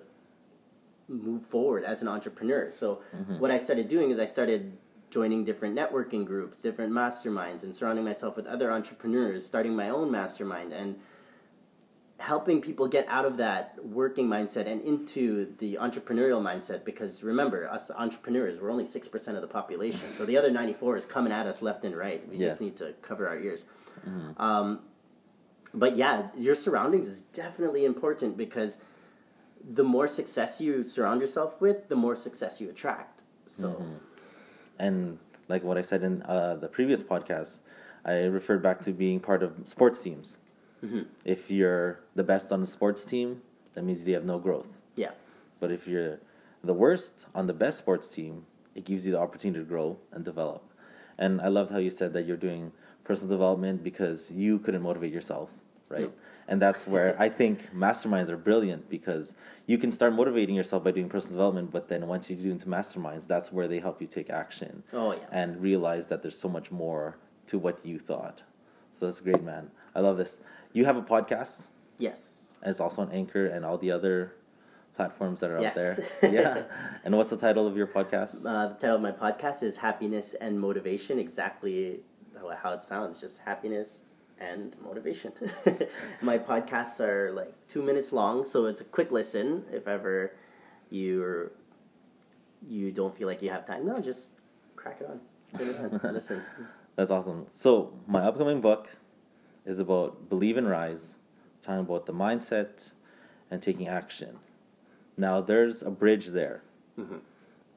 move 1.07 1.43
forward 1.47 1.83
as 1.83 2.03
an 2.03 2.07
entrepreneur. 2.07 2.69
So 2.69 3.01
what 3.39 3.49
I 3.49 3.57
started 3.57 3.87
doing 3.87 4.11
is 4.11 4.19
I 4.19 4.25
started 4.25 4.77
joining 5.09 5.43
different 5.45 5.75
networking 5.75 6.25
groups, 6.25 6.59
different 6.61 6.91
masterminds, 6.93 7.63
and 7.63 7.75
surrounding 7.75 8.05
myself 8.05 8.35
with 8.35 8.45
other 8.47 8.71
entrepreneurs, 8.71 9.45
starting 9.45 9.75
my 9.75 9.89
own 9.89 10.11
mastermind, 10.11 10.71
and 10.73 10.95
helping 12.17 12.61
people 12.61 12.87
get 12.87 13.07
out 13.07 13.25
of 13.25 13.37
that 13.37 13.77
working 13.83 14.27
mindset 14.27 14.67
and 14.67 14.81
into 14.81 15.53
the 15.59 15.77
entrepreneurial 15.81 16.41
mindset. 16.41 16.83
Because 16.83 17.23
remember, 17.23 17.67
us 17.69 17.89
entrepreneurs, 17.95 18.59
we're 18.59 18.71
only 18.71 18.85
six 18.85 19.07
percent 19.07 19.37
of 19.37 19.41
the 19.41 19.47
population, 19.47 20.01
so 20.17 20.25
the 20.25 20.37
other 20.37 20.51
ninety 20.51 20.73
four 20.73 20.97
is 20.97 21.05
coming 21.05 21.31
at 21.31 21.47
us 21.47 21.61
left 21.61 21.85
and 21.85 21.95
right. 21.95 22.27
We 22.29 22.37
Yes. 22.37 22.51
just 22.51 22.61
need 22.61 22.77
to 22.77 22.93
cover 23.01 23.27
our 23.27 23.37
ears. 23.39 23.63
Um, 24.37 24.79
but 25.73 25.95
yeah, 25.97 26.27
your 26.37 26.55
surroundings 26.55 27.07
is 27.07 27.21
definitely 27.21 27.85
important 27.85 28.37
because 28.37 28.77
the 29.73 29.83
more 29.83 30.07
success 30.07 30.59
you 30.61 30.83
surround 30.83 31.21
yourself 31.21 31.59
with, 31.61 31.89
the 31.89 31.95
more 31.95 32.15
success 32.15 32.59
you 32.61 32.69
attract. 32.69 33.21
So 33.45 33.83
and 34.79 35.19
like 35.47 35.63
what 35.63 35.77
I 35.77 35.81
said 35.81 36.03
in 36.03 36.21
uh, 36.23 36.55
the 36.55 36.67
previous 36.67 37.03
podcast, 37.03 37.59
I 38.05 38.23
referred 38.23 38.63
back 38.63 38.81
to 38.85 38.91
being 38.91 39.19
part 39.19 39.43
of 39.43 39.53
sports 39.65 40.01
teams. 40.01 40.37
Mm-hmm. 40.83 41.01
If 41.25 41.51
you're 41.51 41.99
the 42.15 42.23
best 42.23 42.51
on 42.51 42.61
the 42.61 42.67
sports 42.67 43.03
team, 43.03 43.41
that 43.73 43.83
means 43.83 44.07
you 44.07 44.13
have 44.13 44.25
no 44.25 44.39
growth. 44.39 44.77
Yeah. 44.95 45.11
But 45.59 45.71
if 45.71 45.87
you're 45.87 46.19
the 46.63 46.73
worst 46.73 47.25
on 47.35 47.47
the 47.47 47.53
best 47.53 47.77
sports 47.77 48.07
team, 48.07 48.45
it 48.75 48.85
gives 48.85 49.05
you 49.05 49.11
the 49.11 49.19
opportunity 49.19 49.59
to 49.59 49.65
grow 49.65 49.97
and 50.11 50.23
develop. 50.23 50.63
And 51.17 51.41
I 51.41 51.47
loved 51.49 51.71
how 51.71 51.79
you 51.79 51.89
said 51.89 52.13
that 52.13 52.25
you're 52.25 52.37
doing 52.37 52.71
personal 53.03 53.29
development 53.35 53.83
because 53.83 54.31
you 54.31 54.59
couldn't 54.59 54.81
motivate 54.81 55.11
yourself, 55.11 55.49
right? 55.89 56.01
Nope. 56.01 56.17
And 56.49 56.59
that's 56.59 56.87
where 56.87 57.15
I 57.19 57.29
think 57.29 57.71
masterminds 57.73 58.27
are 58.29 58.35
brilliant 58.35 58.89
because 58.89 59.35
you 59.67 59.77
can 59.77 59.91
start 59.91 60.13
motivating 60.13 60.55
yourself 60.55 60.83
by 60.83 60.89
doing 60.91 61.07
personal 61.07 61.35
development, 61.37 61.69
but 61.71 61.87
then 61.89 62.07
once 62.07 62.27
you 62.29 62.35
do 62.35 62.49
into 62.49 62.65
masterminds, 62.65 63.27
that's 63.27 63.51
where 63.53 63.67
they 63.67 63.79
help 63.79 64.01
you 64.01 64.07
take 64.07 64.31
action 64.31 64.81
Oh 64.91 65.11
yeah. 65.13 65.19
and 65.31 65.61
realize 65.61 66.07
that 66.07 66.23
there's 66.23 66.37
so 66.37 66.49
much 66.49 66.71
more 66.71 67.17
to 67.47 67.59
what 67.59 67.85
you 67.85 67.99
thought. 67.99 68.41
So 68.99 69.05
that's 69.05 69.19
great, 69.21 69.43
man. 69.43 69.69
I 69.95 69.99
love 69.99 70.17
this. 70.17 70.39
You 70.73 70.85
have 70.85 70.97
a 70.97 71.03
podcast, 71.03 71.67
yes. 71.99 72.53
and 72.63 72.71
it's 72.71 72.79
also 72.79 73.03
on 73.03 73.11
Anchor 73.11 73.45
and 73.45 73.63
all 73.63 73.77
the 73.77 73.91
other 73.91 74.33
platforms 74.95 75.39
that 75.41 75.51
are 75.51 75.61
Yes. 75.61 75.69
out 75.69 75.75
there. 76.21 76.31
Yeah. 76.33 76.63
and 77.05 77.15
what's 77.15 77.29
the 77.29 77.37
title 77.37 77.67
of 77.67 77.77
your 77.77 77.87
podcast? 77.87 78.43
Uh, 78.45 78.69
the 78.69 78.73
title 78.73 78.95
of 78.95 79.01
my 79.03 79.11
podcast 79.11 79.61
is 79.61 79.77
Happiness 79.77 80.33
and 80.41 80.59
Motivation. 80.59 81.19
Exactly 81.19 81.99
how- 82.41 82.49
how 82.55 82.73
it 82.73 82.81
sounds, 82.81 83.19
just 83.21 83.37
happiness 83.39 84.01
and 84.39 84.75
motivation. 84.83 85.31
my 86.21 86.37
podcasts 86.37 86.99
are 86.99 87.31
like 87.31 87.53
two 87.67 87.81
minutes 87.81 88.11
long, 88.13 88.45
so 88.45 88.65
it's 88.65 88.81
a 88.81 88.85
quick 88.85 89.11
listen. 89.11 89.63
If 89.71 89.87
ever 89.87 90.33
you're 90.89 91.51
you 92.67 92.91
don't 92.91 93.17
feel 93.17 93.27
like 93.27 93.41
you 93.41 93.49
have 93.49 93.65
time, 93.65 93.85
no, 93.85 93.99
just 93.99 94.31
crack 94.75 94.99
it 95.01 95.09
on, 95.09 95.19
it 95.59 96.03
on, 96.03 96.13
listen. 96.13 96.41
That's 96.95 97.11
awesome. 97.11 97.47
So 97.53 97.93
my 98.07 98.21
upcoming 98.21 98.59
book 98.61 98.89
is 99.65 99.79
about 99.79 100.29
believe 100.29 100.57
and 100.57 100.69
rise, 100.69 101.15
talking 101.61 101.81
about 101.81 102.05
the 102.05 102.13
mindset 102.13 102.91
and 103.49 103.61
taking 103.61 103.87
action. 103.87 104.39
Now 105.17 105.41
there's 105.41 105.81
a 105.81 105.91
bridge 105.91 106.27
there. 106.27 106.61
Mhm. 106.97 107.19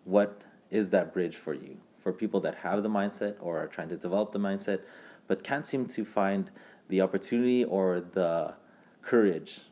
What 0.04 0.42
is 0.70 0.90
that 0.90 1.12
bridge 1.12 1.36
for 1.36 1.54
you? 1.54 1.76
For 2.02 2.12
people 2.12 2.40
that 2.40 2.56
have 2.56 2.82
the 2.82 2.88
mindset 2.88 3.36
or 3.40 3.58
are 3.58 3.68
trying 3.68 3.88
to 3.90 3.96
develop 3.96 4.32
the 4.32 4.40
mindset, 4.40 4.80
but 5.32 5.42
can't 5.42 5.66
seem 5.66 5.86
to 5.86 6.04
find 6.04 6.50
the 6.88 7.00
opportunity 7.00 7.64
or 7.64 8.00
the 8.00 8.52
courage 9.00 9.62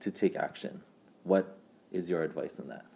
to 0.00 0.10
take 0.10 0.34
action. 0.36 0.80
What 1.24 1.58
is 1.90 2.08
your 2.08 2.22
advice 2.22 2.58
on 2.58 2.68
that? 2.68 2.86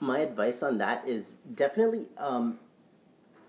my 0.00 0.20
advice 0.20 0.62
on 0.62 0.78
that 0.78 1.06
is 1.06 1.36
definitely 1.54 2.06
um, 2.16 2.58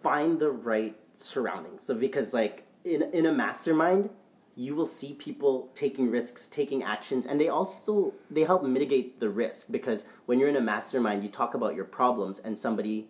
find 0.01 0.39
the 0.39 0.49
right 0.49 0.95
surroundings. 1.17 1.83
So 1.83 1.93
because 1.93 2.33
like 2.33 2.65
in 2.83 3.03
in 3.13 3.25
a 3.25 3.31
mastermind, 3.31 4.09
you 4.55 4.75
will 4.75 4.85
see 4.85 5.13
people 5.13 5.69
taking 5.75 6.09
risks, 6.09 6.47
taking 6.47 6.83
actions, 6.83 7.25
and 7.25 7.39
they 7.39 7.49
also 7.49 8.13
they 8.29 8.43
help 8.43 8.63
mitigate 8.63 9.19
the 9.19 9.29
risk 9.29 9.67
because 9.69 10.05
when 10.25 10.39
you're 10.39 10.49
in 10.49 10.55
a 10.55 10.62
mastermind, 10.62 11.23
you 11.23 11.29
talk 11.29 11.53
about 11.53 11.75
your 11.75 11.85
problems, 11.85 12.39
and 12.39 12.57
somebody 12.57 13.07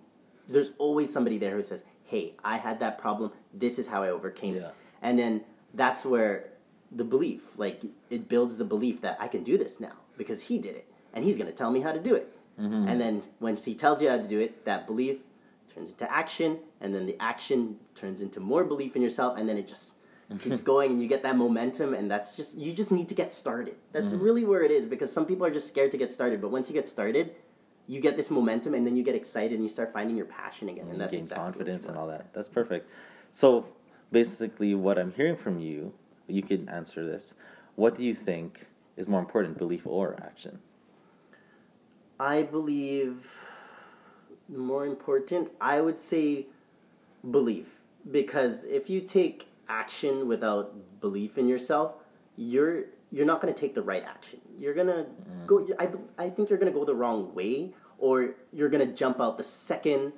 there's 0.48 0.72
always 0.78 1.14
somebody 1.14 1.38
there 1.38 1.56
who 1.56 1.64
says, 1.64 1.84
"Hey, 2.04 2.36
I 2.44 2.58
had 2.58 2.80
that 2.80 2.98
problem. 2.98 3.32
This 3.54 3.80
is 3.80 3.88
how 3.88 4.04
I 4.04 4.10
overcame 4.10 4.56
Yeah. 4.56 4.70
it," 4.70 4.74
and 5.02 5.18
then 5.18 5.44
that's 5.74 6.06
where 6.06 6.50
the 6.92 7.04
belief, 7.04 7.42
like 7.58 7.82
it 8.10 8.28
builds 8.28 8.58
the 8.58 8.66
belief 8.66 9.02
that 9.02 9.18
I 9.20 9.28
can 9.28 9.44
do 9.44 9.58
this 9.58 9.80
now 9.80 9.94
because 10.18 10.42
he 10.44 10.58
did 10.58 10.76
it, 10.76 10.88
and 11.14 11.24
he's 11.24 11.38
going 11.38 11.50
to 11.50 11.56
tell 11.56 11.72
me 11.72 11.82
how 11.82 11.92
to 11.92 12.00
do 12.00 12.16
it. 12.16 12.36
Mm-hmm. 12.60 12.88
And 12.88 13.00
then 13.00 13.24
once 13.40 13.64
he 13.66 13.74
tells 13.74 14.02
you 14.02 14.10
how 14.10 14.18
to 14.18 14.28
do 14.28 14.40
it, 14.40 14.66
that 14.66 14.86
belief 14.86 15.20
turns 15.74 15.90
into 15.90 16.12
action, 16.12 16.60
and 16.82 16.94
then 16.94 17.06
the 17.06 17.16
action 17.20 17.78
turns 17.96 18.22
into 18.22 18.40
more 18.40 18.64
belief 18.64 18.96
in 18.96 19.02
yourself, 19.02 19.38
and 19.38 19.48
then 19.48 19.58
it 19.58 19.68
just 19.68 19.94
mm-hmm. 20.30 20.38
keeps 20.38 20.62
going, 20.62 20.92
and 20.92 21.02
you 21.02 21.08
get 21.08 21.24
that 21.24 21.38
momentum, 21.38 21.94
and 21.94 22.10
that's 22.10 22.36
just 22.36 22.58
you 22.58 22.74
just 22.74 22.92
need 22.92 23.08
to 23.10 23.16
get 23.16 23.32
started. 23.32 23.76
That's 23.92 24.12
mm-hmm. 24.12 24.24
really 24.24 24.46
where 24.46 24.64
it 24.64 24.72
is 24.72 24.86
because 24.86 25.12
some 25.12 25.26
people 25.26 25.46
are 25.46 25.52
just 25.52 25.68
scared 25.68 25.92
to 25.92 25.98
get 25.98 26.12
started, 26.12 26.42
but 26.42 26.50
once 26.52 26.70
you 26.70 26.74
get 26.74 26.90
started, 26.90 27.36
you 27.88 28.02
get 28.02 28.18
this 28.18 28.30
momentum, 28.30 28.74
and 28.74 28.86
then 28.86 28.96
you 28.98 29.04
get 29.04 29.16
excited, 29.16 29.54
and 29.54 29.64
you 29.64 29.70
start 29.70 29.94
finding 29.94 30.18
your 30.18 30.26
passion 30.26 30.70
again, 30.70 30.86
and 30.86 30.94
and 30.94 31.02
that's 31.02 31.12
gain 31.12 31.22
exactly 31.22 31.44
confidence 31.44 31.86
and 31.86 31.98
all 31.98 32.08
that. 32.08 32.34
That's 32.34 32.48
perfect. 32.48 32.90
So 33.32 33.68
basically, 34.12 34.76
what 34.76 34.98
I'm 34.98 35.14
hearing 35.14 35.38
from 35.38 35.60
you, 35.60 35.94
you 36.28 36.42
can 36.42 36.68
answer 36.70 37.06
this. 37.06 37.34
What 37.76 37.98
do 37.98 38.04
you 38.04 38.14
think 38.14 38.68
is 38.98 39.08
more 39.08 39.20
important, 39.20 39.58
belief 39.58 39.86
or 39.86 40.18
action? 40.22 40.60
I 42.20 42.44
believe 42.44 43.28
more 44.50 44.86
important, 44.86 45.50
I 45.62 45.80
would 45.80 46.00
say 46.00 46.48
belief. 47.32 47.80
Because 48.12 48.64
if 48.66 48.90
you 48.90 49.02
take 49.02 49.48
action 49.68 50.28
without 50.28 50.74
belief 51.00 51.38
in 51.38 51.48
yourself, 51.48 51.94
you're 52.36 52.86
you're 53.12 53.26
not 53.26 53.42
going 53.42 53.54
to 53.54 53.60
take 53.60 53.74
the 53.74 53.82
right 53.82 54.04
action. 54.04 54.40
You're 54.60 54.74
going 54.74 54.88
to 54.88 55.06
mm. 55.06 55.48
go 55.48 55.68
I, 55.80 55.90
I 56.18 56.30
think 56.30 56.50
you're 56.50 56.60
going 56.60 56.72
to 56.72 56.78
go 56.78 56.86
the 56.86 56.96
wrong 56.96 57.34
way 57.34 57.74
or 57.98 58.36
you're 58.54 58.70
going 58.70 58.88
to 58.88 58.94
jump 58.94 59.20
out 59.20 59.38
the 59.38 59.44
second 59.44 60.14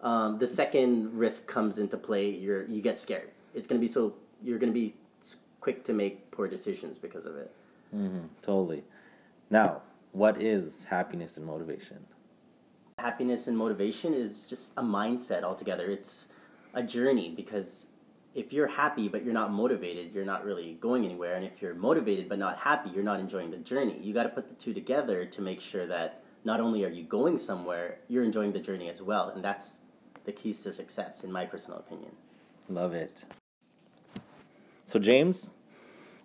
um, 0.00 0.38
the 0.38 0.46
second 0.46 1.16
risk 1.16 1.46
comes 1.46 1.78
into 1.78 1.96
play, 1.96 2.30
you're 2.30 2.64
you 2.66 2.82
get 2.82 2.98
scared. 2.98 3.30
It's 3.54 3.66
going 3.66 3.80
to 3.80 3.86
be 3.86 3.92
so 3.92 4.14
you're 4.42 4.58
going 4.58 4.72
to 4.72 4.78
be 4.78 4.94
quick 5.60 5.84
to 5.84 5.92
make 5.92 6.30
poor 6.30 6.48
decisions 6.48 6.98
because 6.98 7.24
of 7.24 7.36
it. 7.36 7.50
Mm-hmm, 7.94 8.26
totally. 8.42 8.84
Now, 9.50 9.82
what 10.12 10.40
is 10.40 10.84
happiness 10.84 11.36
and 11.36 11.46
motivation? 11.46 11.98
happiness 12.98 13.46
and 13.46 13.56
motivation 13.56 14.14
is 14.14 14.46
just 14.46 14.72
a 14.78 14.82
mindset 14.82 15.42
altogether. 15.42 15.90
It's 15.90 16.28
a 16.72 16.82
journey 16.82 17.32
because 17.36 17.86
if 18.34 18.52
you're 18.54 18.66
happy 18.66 19.06
but 19.06 19.22
you're 19.22 19.34
not 19.34 19.52
motivated, 19.52 20.14
you're 20.14 20.24
not 20.24 20.44
really 20.44 20.78
going 20.80 21.04
anywhere. 21.04 21.34
And 21.34 21.44
if 21.44 21.60
you're 21.60 21.74
motivated 21.74 22.28
but 22.28 22.38
not 22.38 22.58
happy, 22.58 22.90
you're 22.90 23.04
not 23.04 23.20
enjoying 23.20 23.50
the 23.50 23.58
journey. 23.58 23.98
You 24.00 24.14
got 24.14 24.22
to 24.22 24.30
put 24.30 24.48
the 24.48 24.54
two 24.54 24.72
together 24.72 25.26
to 25.26 25.42
make 25.42 25.60
sure 25.60 25.86
that 25.86 26.22
not 26.44 26.58
only 26.58 26.84
are 26.84 26.88
you 26.88 27.04
going 27.04 27.36
somewhere, 27.36 27.98
you're 28.08 28.24
enjoying 28.24 28.52
the 28.52 28.60
journey 28.60 28.88
as 28.88 29.02
well. 29.02 29.28
And 29.28 29.44
that's 29.44 29.78
the 30.26 30.32
keys 30.32 30.60
to 30.60 30.72
success, 30.72 31.24
in 31.24 31.32
my 31.32 31.46
personal 31.46 31.78
opinion. 31.78 32.10
Love 32.68 32.92
it. 32.92 33.24
So, 34.84 34.98
James, 34.98 35.52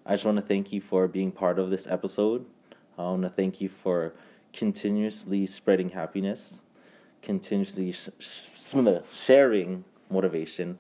I 0.06 0.16
just 0.16 0.26
want 0.26 0.38
to 0.38 0.42
thank 0.44 0.74
you 0.74 0.82
for 0.82 1.08
being 1.08 1.32
part 1.32 1.58
of 1.58 1.70
this 1.70 1.88
episode. 1.88 2.46
I 2.98 3.04
want 3.04 3.24
to 3.24 3.30
thank 3.30 3.62
you 3.62 3.70
for 3.70 4.14
continuously 4.52 5.48
spreading 5.48 5.90
happiness, 5.90 6.64
continuously 7.22 7.92
sh- 7.92 8.10
sh- 8.20 8.50
sharing 9.26 9.86
motivation 10.10 10.80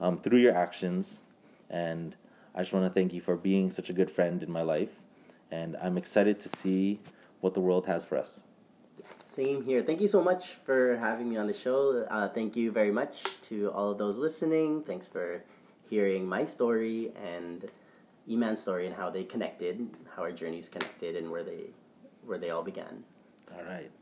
um, 0.00 0.18
through 0.18 0.38
your 0.38 0.54
actions. 0.54 1.22
And 1.70 2.16
I 2.54 2.60
just 2.60 2.72
want 2.72 2.86
to 2.86 2.92
thank 2.92 3.12
you 3.12 3.20
for 3.20 3.36
being 3.36 3.70
such 3.70 3.88
a 3.88 3.92
good 3.92 4.10
friend 4.10 4.42
in 4.42 4.50
my 4.50 4.62
life. 4.62 5.00
And 5.50 5.76
I'm 5.76 5.96
excited 5.96 6.38
to 6.40 6.48
see 6.48 7.00
what 7.40 7.54
the 7.54 7.60
world 7.60 7.86
has 7.86 8.04
for 8.04 8.18
us. 8.18 8.42
Same 9.38 9.62
here. 9.62 9.84
Thank 9.84 10.00
you 10.00 10.08
so 10.08 10.20
much 10.20 10.54
for 10.66 10.96
having 10.96 11.30
me 11.30 11.36
on 11.36 11.46
the 11.46 11.52
show. 11.52 12.04
Uh, 12.10 12.28
thank 12.28 12.56
you 12.56 12.72
very 12.72 12.90
much 12.90 13.22
to 13.42 13.70
all 13.70 13.92
of 13.92 13.96
those 13.96 14.16
listening. 14.16 14.82
Thanks 14.82 15.06
for 15.06 15.44
hearing 15.88 16.26
my 16.26 16.44
story 16.44 17.12
and 17.14 17.70
Eman's 18.28 18.60
story 18.60 18.88
and 18.88 18.96
how 18.96 19.10
they 19.10 19.22
connected, 19.22 19.88
how 20.16 20.22
our 20.22 20.32
journeys 20.32 20.68
connected, 20.68 21.14
and 21.14 21.30
where 21.30 21.44
they 21.44 21.70
where 22.26 22.36
they 22.36 22.50
all 22.50 22.64
began. 22.64 23.04
All 23.54 23.62
right. 23.62 23.92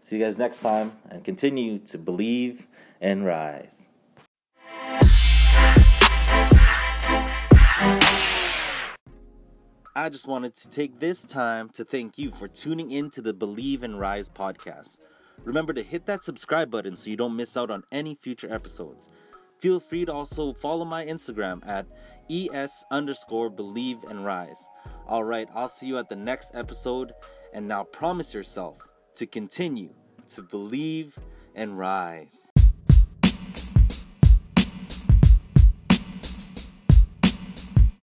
See 0.00 0.16
you 0.16 0.24
guys 0.24 0.38
next 0.38 0.60
time 0.60 0.92
and 1.10 1.24
continue 1.24 1.80
to 1.80 1.98
believe 1.98 2.68
and 3.00 3.26
rise. 3.26 3.88
I 9.98 10.10
just 10.10 10.28
wanted 10.28 10.54
to 10.54 10.68
take 10.68 11.00
this 11.00 11.24
time 11.24 11.70
to 11.70 11.84
thank 11.84 12.18
you 12.18 12.30
for 12.30 12.46
tuning 12.46 12.92
in 12.92 13.10
to 13.10 13.20
the 13.20 13.32
Believe 13.32 13.82
and 13.82 13.98
Rise 13.98 14.28
podcast. 14.28 15.00
Remember 15.42 15.72
to 15.72 15.82
hit 15.82 16.06
that 16.06 16.22
subscribe 16.22 16.70
button 16.70 16.94
so 16.94 17.10
you 17.10 17.16
don't 17.16 17.34
miss 17.34 17.56
out 17.56 17.68
on 17.68 17.82
any 17.90 18.14
future 18.14 18.48
episodes. 18.48 19.10
Feel 19.58 19.80
free 19.80 20.04
to 20.04 20.12
also 20.12 20.52
follow 20.52 20.84
my 20.84 21.04
Instagram 21.04 21.66
at 21.66 21.84
es 22.30 22.84
underscore 22.92 23.50
believe 23.50 23.98
and 24.08 24.24
rise. 24.24 24.68
All 25.08 25.24
right, 25.24 25.48
I'll 25.52 25.66
see 25.66 25.88
you 25.88 25.98
at 25.98 26.08
the 26.08 26.14
next 26.14 26.54
episode. 26.54 27.12
And 27.52 27.66
now 27.66 27.82
promise 27.82 28.32
yourself 28.32 28.76
to 29.16 29.26
continue 29.26 29.90
to 30.28 30.42
believe 30.42 31.18
and 31.56 31.76
rise. 31.76 32.48